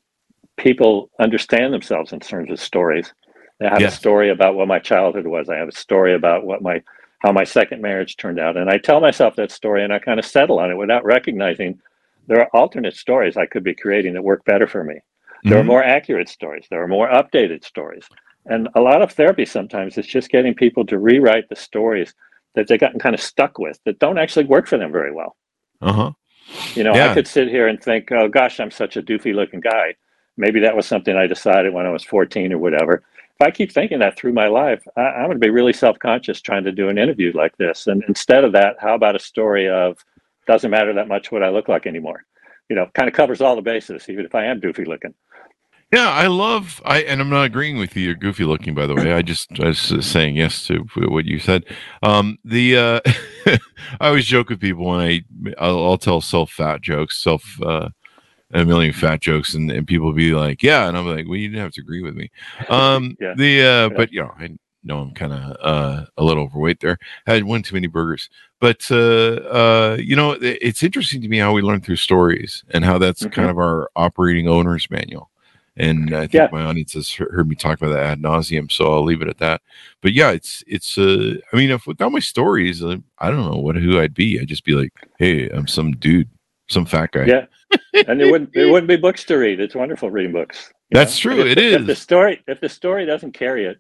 people 0.56 1.10
understand 1.18 1.72
themselves 1.72 2.12
in 2.12 2.20
terms 2.20 2.50
of 2.50 2.60
stories. 2.60 3.12
I 3.60 3.68
have 3.68 3.80
Yes. 3.80 3.94
a 3.94 3.96
story 3.96 4.30
about 4.30 4.54
what 4.54 4.68
my 4.68 4.78
childhood 4.78 5.26
was. 5.26 5.48
I 5.48 5.56
have 5.56 5.68
a 5.68 5.72
story 5.72 6.14
about 6.14 6.44
what 6.44 6.62
my 6.62 6.82
how 7.24 7.30
my 7.30 7.44
second 7.44 7.80
marriage 7.80 8.16
turned 8.16 8.40
out, 8.40 8.56
and 8.56 8.68
I 8.68 8.78
tell 8.78 9.00
myself 9.00 9.36
that 9.36 9.52
story, 9.52 9.84
and 9.84 9.92
I 9.92 10.00
kind 10.00 10.18
of 10.18 10.26
settle 10.26 10.58
on 10.58 10.72
it 10.72 10.76
without 10.76 11.04
recognizing 11.04 11.80
there 12.26 12.40
are 12.40 12.48
alternate 12.52 12.96
stories 12.96 13.36
I 13.36 13.46
could 13.46 13.62
be 13.62 13.74
creating 13.74 14.14
that 14.14 14.22
work 14.24 14.44
better 14.44 14.66
for 14.66 14.82
me. 14.82 14.98
There 15.44 15.58
are 15.58 15.62
Mhm. 15.62 15.66
more 15.66 15.84
accurate 15.84 16.28
stories. 16.28 16.66
There 16.68 16.82
are 16.82 16.88
more 16.88 17.08
updated 17.08 17.64
stories, 17.64 18.08
and 18.46 18.68
a 18.74 18.80
lot 18.80 19.02
of 19.02 19.12
therapy 19.12 19.44
sometimes 19.44 19.98
is 19.98 20.06
just 20.06 20.30
getting 20.30 20.54
people 20.54 20.84
to 20.86 20.98
rewrite 20.98 21.48
the 21.48 21.56
stories 21.56 22.14
that 22.54 22.68
they've 22.68 22.80
gotten 22.80 22.98
kind 22.98 23.14
of 23.14 23.20
stuck 23.20 23.58
with 23.58 23.78
that 23.84 23.98
don't 23.98 24.18
actually 24.18 24.44
work 24.44 24.66
for 24.66 24.78
them 24.78 24.92
very 24.92 25.12
well. 25.12 25.36
Uh-huh. 25.80 26.12
You 26.74 26.84
know, 26.84 26.94
Yeah. 26.94 27.10
I 27.10 27.14
could 27.14 27.26
sit 27.26 27.48
here 27.48 27.68
and 27.68 27.82
think, 27.82 28.10
oh 28.12 28.28
gosh, 28.28 28.60
I'm 28.60 28.70
such 28.70 28.96
a 28.96 29.02
doofy 29.02 29.34
looking 29.34 29.60
guy. 29.60 29.94
Maybe 30.36 30.60
that 30.60 30.76
was 30.76 30.86
something 30.86 31.16
I 31.16 31.26
decided 31.26 31.72
when 31.72 31.86
I 31.86 31.90
was 31.90 32.04
14 32.04 32.52
or 32.52 32.58
whatever. 32.58 33.02
If 33.40 33.46
I 33.46 33.50
keep 33.50 33.72
thinking 33.72 33.98
that 34.00 34.16
through 34.16 34.32
my 34.32 34.48
life, 34.48 34.82
I, 34.96 35.02
I'm 35.02 35.26
going 35.26 35.40
to 35.40 35.46
be 35.46 35.50
really 35.50 35.72
self 35.72 35.98
conscious 35.98 36.40
trying 36.40 36.64
to 36.64 36.72
do 36.72 36.88
an 36.88 36.98
interview 36.98 37.32
like 37.34 37.56
this. 37.56 37.86
And 37.86 38.02
instead 38.08 38.44
of 38.44 38.52
that, 38.52 38.76
how 38.78 38.94
about 38.94 39.16
a 39.16 39.20
story 39.20 39.68
of 39.68 39.98
doesn't 40.46 40.70
matter 40.70 40.92
that 40.94 41.08
much 41.08 41.30
what 41.30 41.42
I 41.42 41.50
look 41.50 41.68
like 41.68 41.86
anymore? 41.86 42.24
You 42.68 42.76
know, 42.76 42.86
kind 42.94 43.08
of 43.08 43.14
covers 43.14 43.40
all 43.40 43.56
the 43.56 43.62
bases, 43.62 44.08
even 44.08 44.24
if 44.24 44.34
I 44.34 44.44
am 44.46 44.60
doofy 44.60 44.86
looking. 44.86 45.14
Yeah, 45.92 46.08
I 46.08 46.26
love 46.26 46.80
I 46.86 47.02
and 47.02 47.20
I'm 47.20 47.28
not 47.28 47.44
agreeing 47.44 47.76
with 47.78 47.94
you. 47.96 48.04
You're 48.06 48.14
goofy 48.14 48.44
looking, 48.44 48.74
by 48.74 48.86
the 48.86 48.94
way. 48.94 49.12
I 49.12 49.20
just 49.22 49.48
I 49.60 49.68
was 49.68 49.94
saying 50.06 50.36
yes 50.36 50.66
to 50.68 50.78
what 51.08 51.26
you 51.26 51.38
said. 51.38 51.64
Um, 52.02 52.38
the 52.44 52.76
uh, 52.78 53.00
I 54.00 54.08
always 54.08 54.24
joke 54.26 54.48
with 54.48 54.60
people 54.60 54.86
when 54.86 55.00
I 55.00 55.20
I'll, 55.58 55.84
I'll 55.84 55.98
tell 55.98 56.20
self 56.22 56.50
fat 56.50 56.80
jokes, 56.80 57.18
self 57.22 57.44
uh, 57.62 57.90
a 58.52 58.64
million 58.64 58.92
fat 58.94 59.20
jokes, 59.20 59.54
and, 59.54 59.70
and 59.70 59.86
people 59.86 60.12
be 60.14 60.34
like, 60.34 60.62
yeah, 60.62 60.88
and 60.88 60.96
I'm 60.96 61.06
like, 61.06 61.26
well, 61.28 61.36
you 61.36 61.48
didn't 61.48 61.62
have 61.62 61.72
to 61.74 61.82
agree 61.82 62.02
with 62.02 62.14
me. 62.14 62.30
Um, 62.70 63.16
Yeah. 63.20 63.34
the 63.36 63.62
uh, 63.64 63.88
but 63.96 64.12
you 64.12 64.22
know, 64.22 64.32
I 64.38 64.56
know 64.84 65.00
I'm 65.00 65.12
kind 65.14 65.32
of 65.34 65.56
uh, 65.60 66.06
a 66.16 66.24
little 66.24 66.44
overweight 66.44 66.80
there. 66.80 66.98
I 67.26 67.34
had 67.34 67.44
one 67.44 67.62
too 67.62 67.74
many 67.74 67.86
burgers, 67.88 68.30
but 68.60 68.86
uh, 68.90 68.96
uh, 69.50 69.96
you 70.00 70.16
know, 70.16 70.32
it- 70.32 70.58
it's 70.62 70.82
interesting 70.82 71.20
to 71.22 71.28
me 71.28 71.38
how 71.38 71.52
we 71.52 71.62
learn 71.62 71.82
through 71.82 71.96
stories 71.96 72.64
and 72.70 72.84
how 72.84 72.98
that's 72.98 73.24
Mhm. 73.24 73.32
kind 73.32 73.50
of 73.50 73.58
our 73.58 73.90
operating 73.96 74.48
owner's 74.48 74.90
manual. 74.90 75.30
And 75.76 76.14
I 76.14 76.20
think 76.22 76.34
Yeah. 76.34 76.48
my 76.52 76.64
audience 76.64 76.92
has 76.92 77.10
heard 77.14 77.48
me 77.48 77.54
talk 77.54 77.80
about 77.80 77.92
that 77.94 78.02
ad 78.04 78.20
nauseum, 78.22 78.70
so 78.70 78.92
I'll 78.92 79.02
leave 79.04 79.22
it 79.22 79.28
at 79.28 79.38
that. 79.38 79.62
But 80.02 80.12
yeah, 80.12 80.30
it's 80.32 80.62
it's. 80.66 80.98
Uh, 80.98 81.36
I 81.52 81.56
mean, 81.56 81.70
if 81.70 81.86
without 81.86 82.12
my 82.12 82.18
stories, 82.18 82.82
uh, 82.84 82.96
I 83.18 83.30
don't 83.30 83.50
know 83.50 83.58
what 83.58 83.76
who 83.76 83.98
I'd 83.98 84.12
be. 84.14 84.38
I'd 84.38 84.48
just 84.48 84.64
be 84.64 84.74
like, 84.74 84.92
hey, 85.18 85.48
I'm 85.48 85.66
some 85.66 85.92
dude, 85.92 86.28
some 86.68 86.84
fat 86.84 87.12
guy. 87.12 87.24
Yeah. 87.24 87.46
and 88.06 88.20
there 88.20 88.30
wouldn't 88.30 88.52
there 88.52 88.68
wouldn't 88.72 88.88
be 88.88 88.96
books 88.96 89.24
to 89.24 89.36
read. 89.36 89.60
It's 89.60 89.74
wonderful 89.74 90.10
reading 90.10 90.32
books. 90.32 90.70
That's 90.90 91.24
know? 91.24 91.32
true, 91.32 91.46
if 91.46 91.52
it 91.52 91.54
the- 91.56 91.74
If 91.80 91.86
the 91.86 91.96
story 91.96 92.42
if 92.46 92.60
the 92.60 92.68
story 92.68 93.06
doesn't 93.06 93.32
carry 93.32 93.64
it, 93.64 93.78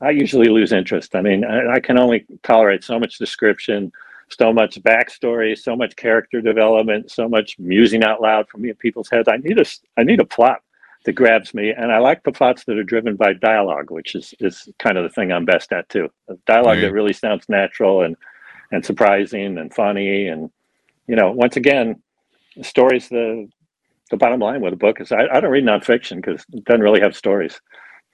I 0.00 0.10
usually 0.10 0.48
lose 0.48 0.72
interest. 0.72 1.14
I 1.14 1.20
mean, 1.22 1.44
I, 1.44 1.74
I 1.74 1.80
can 1.80 2.00
only 2.00 2.26
tolerate 2.42 2.82
so 2.82 2.98
much 2.98 3.18
description, 3.18 3.92
so 4.28 4.52
much 4.52 4.82
backstory, 4.82 5.56
so 5.56 5.76
much 5.76 5.94
character 5.94 6.40
development, 6.40 7.12
so 7.12 7.28
much 7.28 7.60
musing 7.60 8.02
out 8.02 8.20
loud 8.20 8.48
from 8.48 8.62
people's 8.80 9.08
heads. 9.08 9.28
I 9.28 9.36
need 9.36 9.60
a, 9.60 9.64
I 9.96 10.02
need 10.02 10.18
a 10.18 10.24
plot 10.24 10.62
that 11.04 11.12
grabs 11.14 11.52
me, 11.54 11.70
and 11.70 11.90
I 11.92 11.98
like 11.98 12.22
the 12.22 12.32
plots 12.32 12.64
that 12.64 12.78
are 12.78 12.84
driven 12.84 13.16
by 13.16 13.32
dialogue, 13.32 13.90
which 13.90 14.14
is 14.14 14.34
is 14.40 14.68
kind 14.78 14.96
of 14.98 15.04
the 15.04 15.10
thing 15.10 15.32
I'm 15.32 15.44
best 15.44 15.72
at 15.72 15.88
too. 15.88 16.08
A 16.28 16.34
dialogue 16.46 16.76
Right. 16.76 16.80
that 16.82 16.92
really 16.92 17.12
sounds 17.12 17.48
natural 17.48 18.02
and 18.02 18.16
and 18.70 18.84
surprising 18.84 19.58
and 19.58 19.72
funny 19.74 20.26
and 20.28 20.50
you 21.06 21.14
know 21.16 21.30
once 21.30 21.56
again 21.56 22.00
stories 22.62 23.08
the 23.08 23.48
the 24.10 24.16
bottom 24.16 24.40
line 24.40 24.60
with 24.60 24.72
a 24.72 24.76
book 24.76 25.00
is 25.00 25.10
I, 25.12 25.26
I 25.32 25.40
don't 25.40 25.50
read 25.50 25.64
nonfiction 25.64 26.16
because 26.16 26.44
it 26.52 26.64
doesn't 26.64 26.82
really 26.82 27.00
have 27.00 27.16
stories. 27.16 27.60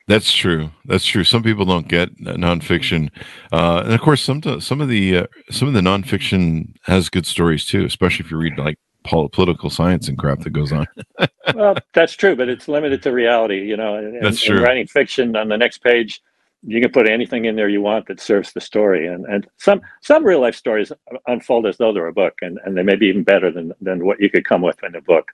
That's 0.07 0.33
true. 0.33 0.71
That's 0.87 1.05
true. 1.05 1.23
Some 1.23 1.43
people 1.43 1.67
don't 1.67 1.87
get 1.87 2.17
nonfiction, 2.19 3.11
uh, 3.53 3.83
and 3.85 3.93
of 3.93 4.01
course, 4.01 4.23
some 4.23 4.41
some 4.61 4.81
of 4.81 4.89
the 4.89 5.19
uh, 5.19 5.27
some 5.51 5.69
of 5.69 5.75
the 5.75 5.83
nonfiction 5.83 6.73
has 6.85 7.11
good 7.11 7.27
stories 7.27 7.67
too. 7.67 7.85
Especially 7.85 8.25
if 8.25 8.31
you 8.31 8.39
read 8.39 8.57
like 8.59 8.79
political 9.05 9.71
science 9.71 10.09
and 10.09 10.19
crap 10.19 10.41
that 10.41 10.51
goes 10.51 10.73
on. 10.73 10.87
well, 11.55 11.77
that's 11.95 12.15
true, 12.15 12.37
but 12.37 12.49
it's 12.49 12.69
limited 12.69 13.03
to 13.03 13.13
reality. 13.13 13.65
You 13.67 13.77
know, 13.77 13.97
and, 13.97 14.23
That's 14.23 14.43
true. 14.43 14.63
writing 14.63 14.87
fiction 14.87 15.37
on 15.37 15.49
the 15.49 15.57
next 15.57 15.79
page, 15.83 16.21
you 16.67 16.81
can 16.81 16.91
put 16.91 17.09
anything 17.09 17.45
in 17.45 17.57
there 17.57 17.69
you 17.69 17.81
want 17.81 18.07
that 18.09 18.21
serves 18.21 18.53
the 18.53 18.61
story. 18.61 19.07
And 19.07 19.25
and 19.27 19.47
some 19.57 19.81
some 20.03 20.25
real 20.25 20.41
life 20.41 20.55
stories 20.55 20.93
unfold 21.27 21.67
as 21.67 21.77
though 21.77 21.93
they're 21.93 22.07
a 22.07 22.13
book, 22.13 22.35
and, 22.43 22.59
and 22.65 22.77
they 22.77 22.83
may 22.83 22.97
be 22.97 23.07
even 23.07 23.23
better 23.23 23.51
than 23.51 23.73
than 23.81 24.05
what 24.05 24.21
you 24.21 24.31
could 24.31 24.45
come 24.45 24.63
with 24.63 24.83
in 24.83 24.95
a 24.95 25.01
book. 25.01 25.31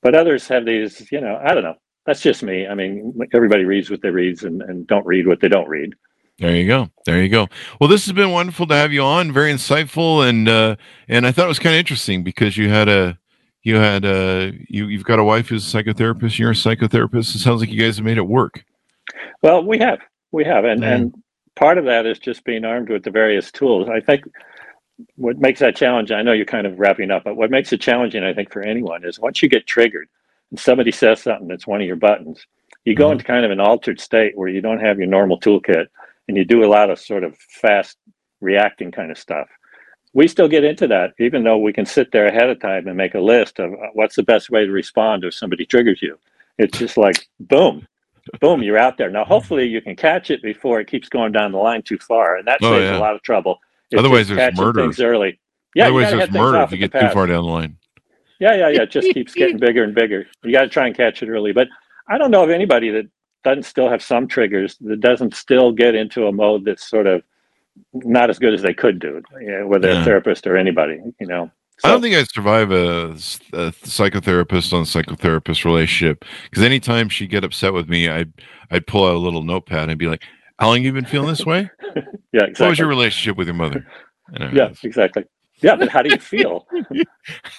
But 0.00 0.14
others 0.14 0.46
have 0.48 0.64
these, 0.64 1.10
you 1.10 1.20
know, 1.20 1.40
I 1.42 1.54
don't 1.54 1.64
know. 1.64 1.76
That's 2.06 2.22
just 2.22 2.42
me. 2.42 2.66
I 2.66 2.74
mean, 2.74 3.18
everybody 3.34 3.64
reads 3.64 3.90
what 3.90 4.00
they 4.00 4.10
reads 4.10 4.44
and, 4.44 4.62
and 4.62 4.86
don't 4.86 5.04
read 5.04 5.26
what 5.26 5.40
they 5.40 5.48
don't 5.48 5.68
read. 5.68 5.94
There 6.38 6.54
you 6.54 6.66
go. 6.68 6.88
There 7.04 7.20
you 7.20 7.28
go. 7.28 7.48
Well, 7.80 7.88
this 7.88 8.06
has 8.06 8.12
been 8.12 8.30
wonderful 8.30 8.66
to 8.68 8.74
have 8.74 8.92
you 8.92 9.02
on. 9.02 9.32
Very 9.32 9.52
insightful, 9.52 10.28
and 10.28 10.48
uh, 10.48 10.76
and 11.08 11.26
I 11.26 11.32
thought 11.32 11.46
it 11.46 11.48
was 11.48 11.58
kind 11.58 11.74
of 11.74 11.80
interesting 11.80 12.22
because 12.22 12.56
you 12.56 12.68
had 12.68 12.88
a 12.88 13.18
you 13.62 13.74
had 13.76 14.04
a 14.04 14.52
you 14.68 14.86
you've 14.86 15.04
got 15.04 15.18
a 15.18 15.24
wife 15.24 15.48
who's 15.48 15.74
a 15.74 15.76
psychotherapist. 15.82 16.38
You're 16.38 16.52
a 16.52 16.54
psychotherapist. 16.54 17.34
It 17.34 17.38
sounds 17.40 17.60
like 17.60 17.70
you 17.70 17.80
guys 17.80 17.96
have 17.96 18.04
made 18.04 18.18
it 18.18 18.26
work. 18.28 18.64
Well, 19.42 19.64
we 19.64 19.78
have, 19.78 19.98
we 20.30 20.44
have, 20.44 20.64
and 20.64 20.82
Yeah. 20.82 20.94
and 20.94 21.14
part 21.56 21.76
of 21.76 21.86
that 21.86 22.06
is 22.06 22.20
just 22.20 22.44
being 22.44 22.64
armed 22.64 22.88
with 22.88 23.02
the 23.02 23.10
various 23.10 23.50
tools. 23.50 23.88
I 23.88 23.98
think 24.00 24.22
what 25.16 25.38
makes 25.38 25.58
that 25.60 25.74
challenge. 25.74 26.12
I 26.12 26.22
know 26.22 26.32
you're 26.32 26.44
kind 26.46 26.66
of 26.68 26.78
wrapping 26.78 27.10
up, 27.10 27.24
but 27.24 27.36
what 27.36 27.50
makes 27.50 27.72
it 27.72 27.80
challenging, 27.80 28.22
I 28.22 28.32
think, 28.32 28.52
for 28.52 28.62
anyone 28.62 29.04
is 29.04 29.18
once 29.18 29.42
you 29.42 29.48
get 29.48 29.66
triggered 29.66 30.08
and 30.52 30.58
somebody 30.60 30.92
says 30.92 31.20
something 31.20 31.48
that's 31.48 31.66
one 31.66 31.80
of 31.80 31.86
your 31.86 31.96
buttons, 31.96 32.46
you 32.84 32.94
go 32.94 33.08
Mhm. 33.08 33.12
into 33.12 33.24
kind 33.24 33.44
of 33.44 33.50
an 33.50 33.60
altered 33.60 34.00
state 34.00 34.36
where 34.36 34.48
you 34.48 34.60
don't 34.60 34.80
have 34.80 34.98
your 34.98 35.06
normal 35.08 35.38
toolkit, 35.40 35.86
and 36.28 36.36
you 36.36 36.44
do 36.44 36.64
a 36.64 36.68
lot 36.68 36.90
of 36.90 36.98
sort 37.00 37.24
of 37.24 37.36
fast 37.38 37.96
reacting 38.40 38.90
kind 38.92 39.10
of 39.10 39.18
stuff. 39.18 39.48
We 40.14 40.28
still 40.28 40.48
get 40.48 40.64
into 40.64 40.86
that, 40.88 41.12
even 41.18 41.44
though 41.44 41.58
we 41.58 41.72
can 41.72 41.84
sit 41.86 42.12
there 42.12 42.26
ahead 42.26 42.48
of 42.48 42.60
time 42.60 42.86
and 42.88 42.96
make 42.96 43.14
a 43.14 43.20
list 43.20 43.58
of 43.58 43.72
uh, 43.72 43.88
what's 43.94 44.16
the 44.16 44.22
best 44.22 44.50
way 44.50 44.64
to 44.64 44.72
respond 44.72 45.24
if 45.24 45.34
somebody 45.34 45.66
triggers 45.66 46.00
you. 46.02 46.18
It's 46.58 46.78
just 46.78 46.96
like 46.96 47.28
boom, 47.40 47.86
boom, 48.40 48.62
you're 48.62 48.78
out 48.78 48.96
there. 48.98 49.10
Now, 49.10 49.24
hopefully, 49.24 49.66
you 49.66 49.80
can 49.80 49.96
catch 49.96 50.30
it 50.30 50.42
before 50.42 50.80
it 50.80 50.88
keeps 50.88 51.08
going 51.08 51.32
down 51.32 51.52
the 51.52 51.58
line 51.58 51.82
too 51.82 51.98
far, 51.98 52.36
and 52.36 52.46
that 52.48 52.58
Oh, 52.62 52.72
saves 52.72 52.84
yeah. 52.90 52.98
a 52.98 53.00
lot 53.00 53.14
of 53.14 53.22
trouble. 53.22 53.58
It's 53.90 53.98
Otherwise, 53.98 54.28
there's 54.28 54.56
murder. 54.56 54.82
Things 54.82 55.00
early. 55.00 55.38
Yeah, 55.74 55.84
Otherwise, 55.84 56.10
there's 56.10 56.30
murder 56.30 56.62
if 56.62 56.72
you 56.72 56.78
get 56.78 56.92
too 56.92 57.08
far 57.10 57.26
down 57.26 57.44
the 57.44 57.50
line. 57.50 57.76
Yeah, 58.40 58.54
yeah, 58.54 58.68
yeah. 58.68 58.82
It 58.82 58.90
just 58.90 59.10
keeps 59.14 59.34
getting 59.34 59.58
bigger 59.58 59.84
and 59.84 59.94
bigger. 59.94 60.26
You 60.42 60.52
got 60.52 60.62
to 60.62 60.68
try 60.68 60.86
and 60.86 60.96
catch 60.96 61.22
it 61.22 61.28
early. 61.28 61.52
But 61.52 61.68
I 62.08 62.18
don't 62.18 62.30
know 62.30 62.42
of 62.42 62.50
anybody 62.50 62.90
that 62.90 63.06
doesn't 63.44 63.64
still 63.64 63.88
have 63.88 64.02
some 64.02 64.26
triggers 64.28 64.76
that 64.80 65.00
doesn't 65.00 65.34
still 65.34 65.72
get 65.72 65.94
into 65.94 66.26
a 66.26 66.32
mode 66.32 66.64
that's 66.64 66.88
sort 66.88 67.06
of 67.06 67.22
not 67.94 68.30
as 68.30 68.38
good 68.38 68.54
as 68.54 68.62
they 68.62 68.74
could 68.74 68.98
do, 68.98 69.22
you 69.40 69.50
know, 69.50 69.66
whether 69.66 69.88
Yeah. 69.88 70.02
a 70.02 70.04
therapist 70.04 70.46
or 70.46 70.56
anybody. 70.56 71.00
You 71.20 71.26
know, 71.26 71.50
I 71.84 71.88
don't 71.90 72.02
think 72.02 72.16
I'd 72.16 72.28
survive 72.30 72.72
a, 72.72 73.10
a 73.10 73.72
psychotherapist 73.86 74.72
on 74.72 74.82
psychotherapist 74.84 75.64
relationship 75.64 76.24
because 76.50 76.64
anytime 76.64 77.08
she'd 77.08 77.30
get 77.30 77.44
upset 77.44 77.72
with 77.72 77.88
me, 77.88 78.08
I'd 78.08 78.32
I'd 78.70 78.86
pull 78.86 79.06
out 79.06 79.14
a 79.14 79.18
little 79.18 79.42
notepad 79.42 79.88
and 79.88 79.98
be 79.98 80.06
like, 80.08 80.22
"How 80.58 80.68
long 80.68 80.82
you 80.82 80.92
been 80.92 81.04
feeling 81.04 81.28
this 81.28 81.46
way? 81.46 81.70
yeah, 82.32 82.44
exactly. 82.44 82.64
What 82.64 82.68
was 82.70 82.78
your 82.78 82.88
relationship 82.88 83.36
with 83.36 83.46
your 83.46 83.54
mother?" 83.54 83.86
Yeah, 84.52 84.68
was, 84.70 84.80
exactly. 84.82 85.24
Yeah, 85.60 85.76
but 85.76 85.88
how 85.88 86.02
do 86.02 86.10
you 86.10 86.18
feel? 86.18 86.66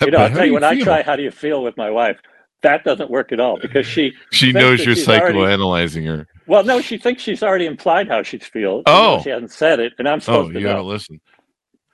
You 0.02 0.12
know, 0.12 0.20
I'll 0.20 0.30
tell 0.30 0.42
do 0.42 0.48
you 0.48 0.54
when 0.54 0.63
I 0.63 0.80
try, 0.80 1.04
how 1.04 1.15
do 1.15 1.24
you 1.24 1.32
feel 1.32 1.62
with 1.63 1.76
my 1.78 1.89
wife? 1.89 2.18
That 2.62 2.84
doesn't 2.84 3.10
work 3.10 3.32
at 3.32 3.39
all 3.39 3.58
because 3.62 3.86
she. 3.86 4.12
she 4.32 4.52
knows 4.52 4.86
you're 4.86 4.95
she's 4.95 5.08
already- 5.08 5.38
psychoanalyzing 5.38 6.06
her. 6.08 6.28
Well, 6.48 6.63
no, 6.63 6.82
she 6.82 6.98
thinks 6.98 7.22
she's 7.22 7.43
already 7.43 7.65
implied 7.65 8.08
how 8.08 8.24
she 8.24 8.38
feels. 8.39 8.84
Oh. 8.88 9.22
she 9.22 9.30
hasn't 9.30 9.52
said 9.52 9.80
it, 9.80 9.93
and 10.00 10.08
I'm 10.10 10.17
Oh, 10.17 10.19
supposed 10.19 10.54
to 10.54 10.60
you 10.60 10.65
know. 10.65 10.72
haven't 10.72 10.86
listened. 10.88 11.19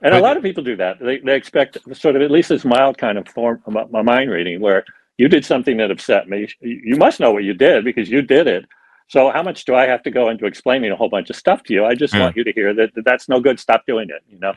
And 0.02 0.12
But- 0.12 0.20
a 0.20 0.22
lot 0.22 0.38
of 0.38 0.44
people 0.44 0.64
do 0.64 0.76
that. 0.78 0.98
They, 1.00 1.20
they 1.20 1.36
expect 1.36 1.78
sort 1.96 2.16
of 2.16 2.22
at 2.22 2.32
least 2.32 2.50
this 2.50 2.66
mild 2.66 2.98
kind 2.98 3.18
of 3.18 3.28
form 3.28 3.62
of 3.66 3.92
my 3.92 4.02
mind 4.02 4.30
reading 4.32 4.60
where 4.62 4.84
you 5.18 5.28
did 5.28 5.46
something 5.46 5.78
that 5.78 5.92
upset 5.92 6.28
me. 6.30 6.48
You 6.62 6.96
must 6.98 7.20
know 7.20 7.32
what 7.32 7.44
you 7.44 7.54
did 7.54 7.86
because 7.86 8.10
you 8.10 8.22
did 8.22 8.48
it. 8.48 8.66
So 9.08 9.30
how 9.30 9.44
much 9.44 9.66
do 9.66 9.76
I 9.76 9.86
have 9.88 10.02
to 10.04 10.12
go 10.12 10.30
into 10.30 10.46
explaining 10.48 10.92
a 10.92 10.96
whole 10.96 11.10
bunch 11.10 11.30
of 11.30 11.36
stuff 11.36 11.62
to 11.64 11.74
you? 11.74 11.86
I 11.86 11.94
just 11.96 12.14
Yeah. 12.14 12.22
want 12.22 12.36
you 12.36 12.44
to 12.44 12.52
hear 12.52 12.74
that, 12.74 12.94
that 12.96 13.06
that's 13.06 13.30
no 13.30 13.40
good. 13.40 13.60
Stop 13.60 13.86
doing 13.86 14.10
it. 14.10 14.22
You 14.30 14.40
know, 14.40 14.54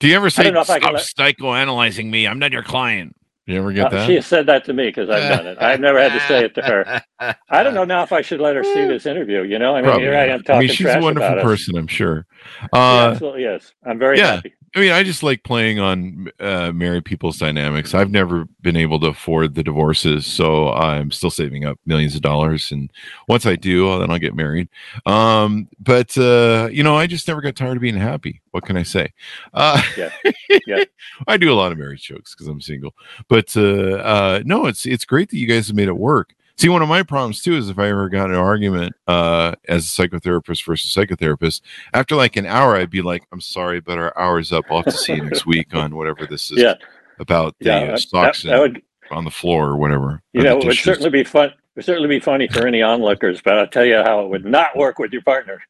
Do 0.00 0.06
you 0.08 0.14
ever 0.16 0.30
say, 0.30 0.44
don't 0.44 0.54
know 0.54 0.60
if 0.60 0.70
I 0.70 0.78
can 0.78 0.96
"Stop 0.98 1.26
psychoanalyzing 1.26 2.06
me. 2.08 2.26
I'm 2.26 2.38
not 2.38 2.52
your 2.52 2.62
client"? 2.62 3.14
You 3.48 3.56
ever 3.58 3.72
get 3.72 3.86
Uh, 3.86 3.90
that? 3.90 4.06
she 4.06 4.14
has 4.16 4.26
said 4.26 4.46
that 4.46 4.64
to 4.66 4.74
me 4.74 4.88
because 4.88 5.08
I've 5.08 5.26
done 5.26 5.46
it. 5.46 5.58
I've 5.58 5.80
never 5.80 5.98
had 5.98 6.12
to 6.12 6.20
say 6.20 6.44
it 6.44 6.54
to 6.56 6.62
her. 6.62 7.02
I 7.50 7.62
don't 7.62 7.72
know 7.74 7.84
now 7.84 8.02
if 8.02 8.12
I 8.12 8.20
should 8.20 8.40
let 8.40 8.54
her 8.56 8.62
see 8.62 8.84
this 8.86 9.06
interview. 9.06 9.42
You 9.42 9.58
know, 9.58 9.74
I 9.74 9.82
mean, 9.82 9.84
Probably 9.86 10.04
here 10.04 10.14
I 10.16 10.26
am 10.26 10.40
talking 10.42 10.56
I 10.56 10.58
mean, 10.60 10.68
she's 10.68 10.86
a 10.86 11.00
wonderful 11.00 11.26
about 11.32 11.38
us. 11.38 11.44
person, 11.44 11.76
I'm 11.78 11.86
sure. 11.86 12.26
Uh, 12.74 13.10
absolutely 13.12 13.44
is. 13.44 13.72
I'm 13.84 13.98
very 13.98 14.18
yeah. 14.18 14.36
happy. 14.36 14.54
I 14.78 14.80
mean, 14.80 14.92
I 14.92 15.02
just 15.02 15.24
like 15.24 15.42
playing 15.42 15.80
on 15.80 16.30
uh, 16.38 16.70
married 16.70 17.04
people's 17.04 17.36
dynamics. 17.36 17.94
I've 17.94 18.12
never 18.12 18.44
been 18.60 18.76
able 18.76 19.00
to 19.00 19.08
afford 19.08 19.56
the 19.56 19.64
divorces, 19.64 20.24
so 20.24 20.68
I'm 20.72 21.10
still 21.10 21.32
saving 21.32 21.64
up 21.64 21.80
millions 21.84 22.14
of 22.14 22.20
dollars. 22.20 22.70
And 22.70 22.88
once 23.26 23.44
I 23.44 23.56
do, 23.56 23.98
then 23.98 24.08
I'll 24.08 24.20
get 24.20 24.36
married. 24.36 24.68
Um, 25.04 25.66
but 25.80 26.16
uh, 26.16 26.68
you 26.70 26.84
know, 26.84 26.96
I 26.96 27.08
just 27.08 27.26
never 27.26 27.40
got 27.40 27.56
tired 27.56 27.76
of 27.76 27.80
being 27.80 27.96
happy. 27.96 28.40
What 28.52 28.66
can 28.66 28.76
I 28.76 28.84
say? 28.84 29.12
Uh, 29.52 29.82
Yeah. 29.96 30.10
Yeah. 30.66 30.84
I 31.26 31.36
do 31.36 31.52
a 31.52 31.54
lot 31.56 31.72
of 31.72 31.78
marriage 31.78 32.02
jokes 32.04 32.34
because 32.34 32.46
I'm 32.46 32.60
single. 32.60 32.94
But 33.28 33.54
uh, 33.56 33.96
uh, 33.96 34.42
no, 34.44 34.66
it's 34.66 34.86
it's 34.86 35.04
great 35.04 35.28
that 35.30 35.38
you 35.38 35.48
guys 35.48 35.66
have 35.66 35.76
made 35.76 35.88
it 35.88 35.96
work. 35.96 36.34
See, 36.58 36.68
one 36.68 36.82
of 36.82 36.88
my 36.88 37.04
problems 37.04 37.40
too 37.40 37.54
is 37.54 37.68
if 37.70 37.78
I 37.78 37.88
ever 37.88 38.08
got 38.08 38.30
an 38.30 38.36
argument 38.36 38.94
uh, 39.06 39.54
as 39.68 39.84
a 39.84 39.88
psychotherapist 39.88 40.64
versus 40.66 40.92
psychotherapist, 40.92 41.60
after 41.94 42.16
like 42.16 42.34
an 42.36 42.46
hour, 42.46 42.74
I'd 42.74 42.90
be 42.90 43.00
like, 43.00 43.22
"I'm 43.30 43.40
sorry, 43.40 43.80
but 43.80 43.96
our 43.96 44.16
hour's 44.18 44.50
up. 44.52 44.64
I'll 44.68 44.78
have 44.78 44.86
to 44.86 44.90
see 44.92 45.14
you 45.14 45.22
next 45.24 45.46
week 45.46 45.72
on 45.74 45.94
whatever 45.94 46.26
this 46.26 46.50
is 46.50 46.58
Yeah. 46.58 46.74
about 47.20 47.54
the 47.60 47.66
Yeah. 47.66 47.78
uh, 47.92 47.96
stocks 47.96 48.42
that, 48.42 48.48
that 48.50 48.58
would 48.60 48.82
on 49.12 49.24
the 49.24 49.30
floor 49.30 49.68
or 49.68 49.76
whatever." 49.76 50.20
you 50.32 50.40
or 50.40 50.44
know 50.44 50.58
it 50.58 50.64
would 50.66 50.76
certainly 50.76 51.10
be 51.10 51.22
fun. 51.22 51.50
It 51.50 51.54
would 51.76 51.84
certainly 51.84 52.08
be 52.08 52.18
funny 52.18 52.48
for 52.48 52.66
any 52.66 52.82
onlookers, 52.82 53.40
but 53.40 53.56
I'll 53.56 53.68
tell 53.68 53.84
you 53.84 54.02
how 54.02 54.24
it 54.24 54.28
would 54.28 54.44
not 54.44 54.76
work 54.76 54.98
with 54.98 55.12
your 55.12 55.22
partner. 55.22 55.62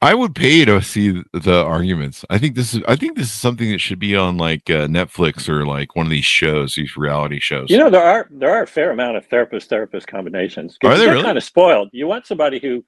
I 0.00 0.14
would 0.14 0.34
pay 0.34 0.64
to 0.64 0.80
see 0.82 1.22
the 1.32 1.62
arguments. 1.64 2.24
I 2.30 2.38
think 2.38 2.54
this 2.54 2.74
is. 2.74 2.82
I 2.88 2.96
think 2.96 3.16
this 3.16 3.26
is 3.26 3.32
something 3.32 3.70
that 3.70 3.80
should 3.80 3.98
be 3.98 4.16
on 4.16 4.36
like 4.36 4.68
uh, 4.70 4.86
Netflix 4.86 5.48
or 5.48 5.66
like 5.66 5.96
one 5.96 6.06
of 6.06 6.10
these 6.10 6.24
shows, 6.24 6.74
these 6.74 6.96
reality 6.96 7.40
shows. 7.40 7.70
You 7.70 7.78
know, 7.78 7.90
there 7.90 8.02
are 8.02 8.28
there 8.30 8.50
are 8.50 8.62
a 8.62 8.66
fair 8.66 8.90
amount 8.90 9.16
of 9.16 9.26
therapist 9.26 9.68
therapist 9.68 10.06
combinations. 10.06 10.78
Are 10.84 10.96
they 10.96 11.08
really? 11.08 11.22
kind 11.22 11.38
of 11.38 11.44
spoiled? 11.44 11.90
You 11.92 12.06
want 12.06 12.26
somebody 12.26 12.58
who 12.58 12.84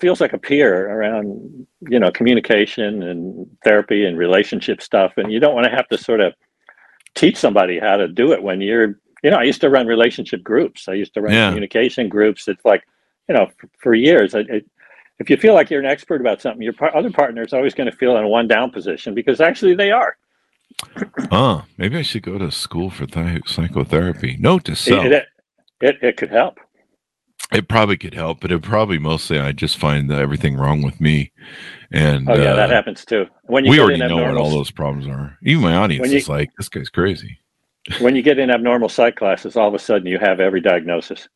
feels 0.00 0.20
like 0.20 0.32
a 0.32 0.38
peer 0.38 0.90
around, 0.90 1.66
you 1.88 1.98
know, 2.00 2.10
communication 2.10 3.02
and 3.02 3.46
therapy 3.64 4.04
and 4.04 4.18
relationship 4.18 4.82
stuff, 4.82 5.12
and 5.16 5.32
you 5.32 5.40
don't 5.40 5.54
want 5.54 5.66
to 5.66 5.70
have 5.70 5.88
to 5.88 5.98
sort 5.98 6.20
of 6.20 6.34
teach 7.14 7.36
somebody 7.36 7.78
how 7.78 7.96
to 7.96 8.08
do 8.08 8.32
it 8.32 8.42
when 8.42 8.60
you're. 8.60 8.98
You 9.22 9.30
know, 9.30 9.38
I 9.38 9.44
used 9.44 9.62
to 9.62 9.70
run 9.70 9.86
relationship 9.86 10.42
groups. 10.42 10.86
I 10.86 10.92
used 10.92 11.14
to 11.14 11.22
run 11.22 11.32
Yeah. 11.32 11.48
communication 11.48 12.10
groups. 12.10 12.46
It's 12.46 12.62
like, 12.62 12.82
you 13.26 13.34
know, 13.34 13.48
for, 13.56 13.70
for 13.78 13.94
years. 13.94 14.34
It, 14.34 14.66
if 15.18 15.30
you 15.30 15.36
feel 15.36 15.54
like 15.54 15.70
you're 15.70 15.80
an 15.80 15.86
expert 15.86 16.20
about 16.20 16.40
something, 16.40 16.62
your 16.62 16.72
par- 16.72 16.94
other 16.96 17.10
partner 17.10 17.42
is 17.42 17.52
always 17.52 17.74
going 17.74 17.90
to 17.90 17.96
feel 17.96 18.16
in 18.16 18.24
a 18.24 18.28
one 18.28 18.48
down 18.48 18.70
position 18.70 19.14
because 19.14 19.40
actually 19.40 19.74
they 19.74 19.90
are. 19.90 20.16
Oh, 21.30 21.64
maybe 21.78 21.96
I 21.96 22.02
should 22.02 22.22
go 22.22 22.38
to 22.38 22.50
school 22.50 22.90
for 22.90 23.06
thi- 23.06 23.42
psychotherapy. 23.46 24.36
Note 24.40 24.64
to 24.64 24.74
self. 24.74 25.04
It, 25.04 25.12
it, 25.12 25.24
it, 25.80 25.96
it 26.02 26.16
could 26.16 26.30
help. 26.30 26.58
It 27.52 27.68
probably 27.68 27.96
could 27.96 28.14
help, 28.14 28.40
but 28.40 28.50
it 28.50 28.62
probably 28.62 28.98
mostly 28.98 29.38
I 29.38 29.52
just 29.52 29.78
find 29.78 30.10
that 30.10 30.18
everything 30.18 30.56
wrong 30.56 30.82
with 30.82 31.00
me. 31.00 31.30
And 31.92 32.28
Oh 32.28 32.34
yeah, 32.34 32.54
that 32.54 32.70
uh, 32.70 32.74
happens 32.74 33.04
too. 33.04 33.26
When 33.44 33.64
you 33.64 33.70
we 33.70 33.80
already 33.80 34.00
in 34.02 34.08
know 34.08 34.16
what 34.16 34.36
all 34.36 34.50
those 34.50 34.70
problems 34.70 35.06
are. 35.06 35.38
Even 35.42 35.62
my 35.62 35.76
audience 35.76 36.10
you- 36.10 36.18
is 36.18 36.28
like, 36.28 36.50
this 36.56 36.68
guy's 36.68 36.88
crazy. 36.88 37.38
when 38.00 38.16
you 38.16 38.22
get 38.22 38.38
in 38.38 38.50
abnormal 38.50 38.88
psych 38.88 39.14
classes, 39.14 39.56
all 39.56 39.68
of 39.68 39.74
a 39.74 39.78
sudden 39.78 40.06
you 40.06 40.18
have 40.18 40.40
every 40.40 40.60
diagnosis. 40.60 41.28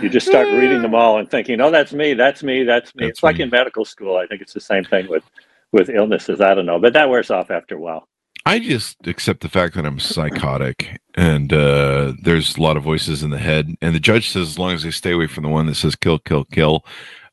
You 0.00 0.08
just 0.08 0.26
start 0.26 0.48
reading 0.48 0.82
them 0.82 0.94
all 0.94 1.18
and 1.18 1.30
thinking, 1.30 1.60
"Oh, 1.60 1.70
that's 1.70 1.92
me. 1.92 2.14
That's 2.14 2.42
me. 2.42 2.64
That's 2.64 2.94
me." 2.94 3.06
That's 3.06 3.18
it's 3.18 3.22
like 3.22 3.40
in 3.40 3.50
medical 3.50 3.84
school. 3.84 4.16
I 4.16 4.26
think 4.26 4.42
it's 4.42 4.52
the 4.52 4.60
same 4.60 4.84
thing 4.84 5.08
with 5.08 5.24
with 5.72 5.88
illnesses. 5.88 6.40
I 6.40 6.54
don't 6.54 6.66
know, 6.66 6.78
but 6.78 6.92
that 6.92 7.08
wears 7.08 7.30
off 7.30 7.50
after 7.50 7.76
a 7.76 7.80
while. 7.80 8.08
I 8.44 8.58
just 8.58 9.06
accept 9.06 9.40
the 9.40 9.48
fact 9.48 9.74
that 9.76 9.86
I'm 9.86 10.00
psychotic 10.00 11.00
and 11.14 11.52
uh, 11.52 12.14
there's 12.22 12.56
a 12.56 12.60
lot 12.62 12.76
of 12.76 12.82
voices 12.82 13.22
in 13.22 13.30
the 13.30 13.38
head. 13.38 13.72
And 13.80 13.94
the 13.94 14.00
judge 14.00 14.30
says, 14.30 14.48
as 14.48 14.58
long 14.58 14.72
as 14.72 14.82
they 14.82 14.90
stay 14.90 15.12
away 15.12 15.26
from 15.28 15.44
the 15.44 15.48
one 15.50 15.66
that 15.66 15.76
says 15.76 15.94
kill, 15.94 16.18
kill, 16.18 16.44
kill, 16.46 16.84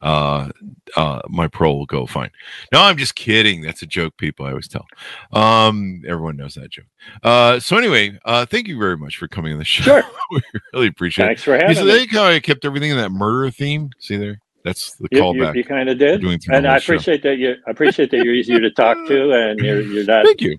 uh, 0.02 0.50
uh, 0.96 1.22
my 1.28 1.48
parole 1.48 1.80
will 1.80 1.86
go 1.86 2.06
fine. 2.06 2.30
No, 2.72 2.82
I'm 2.82 2.96
just 2.96 3.16
kidding. 3.16 3.62
That's 3.62 3.82
a 3.82 3.86
joke, 3.86 4.16
people. 4.18 4.46
I 4.46 4.50
always 4.50 4.68
tell. 4.68 4.86
Um, 5.34 6.04
everyone 6.08 6.38
knows 6.38 6.54
that 6.56 6.70
joke. 6.72 6.86
Uh, 7.24 7.60
so, 7.60 7.76
anyway, 7.78 8.18
uh, 8.24 8.46
thank 8.46 8.68
you 8.68 8.78
very 8.80 8.96
much 8.98 9.18
for 9.18 9.28
coming 9.28 9.52
on 9.52 9.60
the 9.60 9.66
show. 9.66 9.84
Sure. 9.84 10.04
we 10.32 10.42
really 10.74 10.88
appreciate 10.88 11.26
Thanks 11.26 11.44
for 11.44 11.56
it. 11.56 11.62
You 11.62 11.68
having 11.68 11.84
see, 11.84 11.84
me. 11.86 12.06
they 12.06 12.18
how 12.18 12.26
I 12.26 12.40
kept 12.40 12.64
everything 12.66 12.92
in 12.92 12.98
that 12.98 13.10
murder 13.12 13.52
theme. 13.52 13.90
See 14.00 14.16
there? 14.16 14.40
That's 14.64 14.96
the 14.96 15.08
You, 15.12 15.18
you, 15.18 15.24
callback. 15.24 15.56
you 15.56 15.64
kind 15.64 15.90
of 15.90 15.98
did, 15.98 16.22
doing 16.22 16.40
through 16.40 16.52
the 16.54 16.58
and 16.60 16.68
I 16.68 16.80
show. 16.80 16.94
appreciate 16.94 17.24
that 17.24 17.38
you. 17.38 17.56
I 17.68 17.72
appreciate 17.72 18.12
that 18.12 18.24
you're 18.24 18.36
easier 18.36 18.60
to 18.60 18.72
talk 18.72 18.98
to, 19.08 19.32
and 19.32 19.60
you're 19.60 19.82
you're 19.82 20.06
not 20.06 20.26
Thank 20.26 20.42
you. 20.42 20.58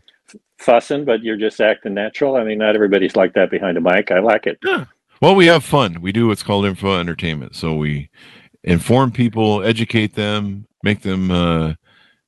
Fussing, 0.59 1.05
but 1.05 1.23
you're 1.23 1.37
just 1.37 1.61
acting 1.61 1.95
natural. 1.95 2.37
I 2.37 2.45
mean, 2.45 2.59
not 2.59 2.75
everybody's 2.75 3.17
like 3.17 3.35
that 3.35 3.51
behind 3.51 3.77
a 3.77 3.81
mic. 3.81 4.11
I 4.11 4.19
like 4.21 4.47
it. 4.47 4.59
Well, 5.21 5.35
we 5.35 5.47
have 5.47 5.65
fun. 5.65 6.01
We 6.01 6.13
do 6.13 6.29
what's 6.29 6.43
called 6.43 6.65
info 6.67 6.99
entertainment. 6.99 7.55
So 7.57 7.75
we 7.75 8.09
inform 8.65 9.13
people, 9.13 9.63
educate 9.63 10.15
them, 10.15 10.67
make 10.83 11.03
them 11.03 11.31
uh, 11.31 11.75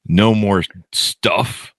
know 0.07 0.35
more 0.35 0.63
stuff, 0.93 1.75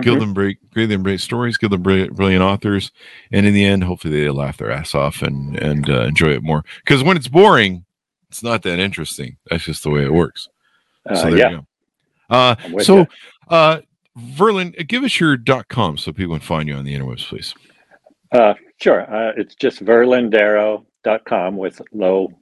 give 0.00 0.16
Mhm. 0.16 0.20
them 0.20 0.34
great, 0.34 0.58
give 0.74 0.88
them 0.88 1.02
great 1.02 1.20
stories, 1.20 1.58
give 1.58 1.70
them 1.70 1.82
brilliant, 1.82 2.42
authors, 2.42 2.90
and 3.30 3.46
in 3.46 3.54
the 3.54 3.64
end, 3.64 3.84
hopefully, 3.84 4.20
they 4.22 4.30
laugh 4.30 4.56
their 4.56 4.70
ass 4.72 4.94
off 4.94 5.22
and 5.22 5.56
and 5.58 5.88
uh, 5.90 6.02
enjoy 6.02 6.30
it 6.30 6.42
more. 6.42 6.64
Because 6.84 7.02
when 7.04 7.16
it's 7.16 7.28
boring, 7.28 7.84
it's 8.30 8.42
not 8.42 8.62
that 8.62 8.78
interesting. 8.78 9.36
That's 9.50 9.64
just 9.64 9.82
the 9.82 9.90
way 9.90 10.04
it 10.04 10.12
works. 10.12 10.48
Uh, 11.08 11.14
So 11.14 11.28
there 11.30 11.38
yeah, 11.38 11.50
you 11.50 11.56
go. 11.56 11.66
Uh, 12.30 12.56
so, 12.80 13.06
uh, 13.48 13.80
Verlin, 14.18 14.86
give 14.86 15.04
us 15.04 15.18
your 15.18 15.36
dot 15.36 15.68
com 15.68 15.96
so 15.96 16.12
people 16.12 16.36
can 16.36 16.44
find 16.44 16.68
you 16.68 16.74
on 16.74 16.84
the 16.84 16.94
interwebs, 16.94 17.26
please. 17.26 17.54
Uh, 18.32 18.54
sure. 18.80 19.02
Uh, 19.02 19.32
it's 19.36 19.54
just 19.54 19.84
verlindarrow.com 19.84 21.56
with 21.56 21.80
low 21.92 22.32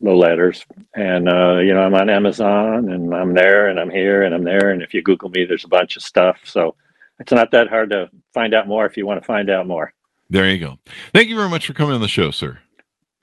low 0.00 0.16
letters. 0.16 0.64
And, 0.94 1.28
uh, 1.28 1.56
you 1.56 1.72
know, 1.72 1.80
I'm 1.80 1.94
on 1.94 2.10
Amazon 2.10 2.90
and 2.90 3.14
I'm 3.14 3.34
there 3.34 3.68
and 3.68 3.80
I'm 3.80 3.90
here 3.90 4.22
and 4.22 4.34
I'm 4.34 4.44
there. 4.44 4.70
And 4.70 4.82
if 4.82 4.92
you 4.92 5.02
Google 5.02 5.30
me, 5.30 5.44
there's 5.44 5.64
a 5.64 5.68
bunch 5.68 5.96
of 5.96 6.02
stuff. 6.02 6.38
So 6.44 6.76
it's 7.18 7.32
not 7.32 7.50
that 7.52 7.68
hard 7.68 7.90
to 7.90 8.10
find 8.34 8.54
out 8.54 8.68
more 8.68 8.84
if 8.84 8.96
you 8.96 9.06
want 9.06 9.22
to 9.22 9.26
find 9.26 9.48
out 9.48 9.66
more. 9.66 9.94
There 10.28 10.50
you 10.50 10.58
go. 10.58 10.78
Thank 11.14 11.28
you 11.28 11.36
very 11.36 11.48
much 11.48 11.66
for 11.66 11.72
coming 11.72 11.94
on 11.94 12.02
the 12.02 12.08
show, 12.08 12.30
sir. 12.30 12.58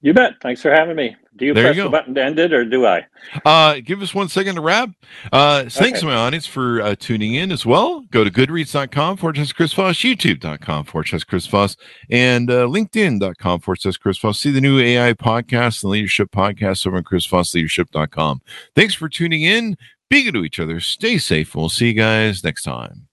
You 0.03 0.13
bet. 0.13 0.33
Thanks 0.41 0.61
for 0.61 0.69
having 0.69 0.97
me. 0.97 1.15
Do 1.37 1.45
you 1.45 1.53
There 1.53 1.63
press 1.63 1.77
go. 1.77 1.85
the 1.85 1.89
button 1.89 2.13
to 2.15 2.23
end 2.23 2.37
it 2.37 2.51
or 2.53 2.63
do 2.65 2.85
I? 2.85 3.05
Uh, 3.45 3.79
give 3.83 4.01
us 4.03 4.13
one 4.13 4.27
second 4.27 4.55
to 4.55 4.61
wrap. 4.61 4.89
Uh, 5.31 5.61
thanks 5.61 5.79
Okay. 5.79 5.99
to 6.01 6.05
my 6.07 6.13
audience 6.15 6.45
for 6.45 6.81
uh, 6.81 6.93
tuning 6.99 7.33
in 7.35 7.51
as 7.53 7.65
well. 7.65 8.01
Go 8.11 8.23
to 8.25 8.29
goodreads.com 8.29 9.15
forward 9.17 9.37
slash 9.37 9.53
Chris 9.53 9.73
Voss, 9.73 9.95
youtube.com 9.99 10.83
forward 10.83 11.07
slash 11.07 11.23
Chris 11.23 11.47
Voss, 11.47 11.75
and 12.11 12.51
uh, 12.51 12.65
linkedin.com 12.67 13.61
forward 13.61 13.79
slash 13.81 13.97
Chris 13.97 14.17
Voss. 14.19 14.39
See 14.41 14.51
the 14.51 14.61
new 14.61 14.77
AI 14.77 15.13
podcast 15.13 15.81
and 15.83 15.91
leadership 15.91 16.31
podcast 16.31 16.85
over 16.85 16.97
at 16.97 17.05
chrisvossleadership.com. 17.05 18.41
Thanks 18.75 18.93
for 18.93 19.07
tuning 19.09 19.41
in. 19.43 19.77
Be 20.09 20.23
good 20.23 20.33
to 20.33 20.43
each 20.43 20.59
other. 20.59 20.79
Stay 20.81 21.17
safe. 21.17 21.55
We'll 21.55 21.69
see 21.69 21.87
you 21.87 21.93
guys 21.93 22.43
next 22.43 22.63
time. 22.63 23.07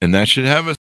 And 0.00 0.14
that 0.14 0.28
should 0.28 0.44
have 0.44 0.68
us. 0.68 0.76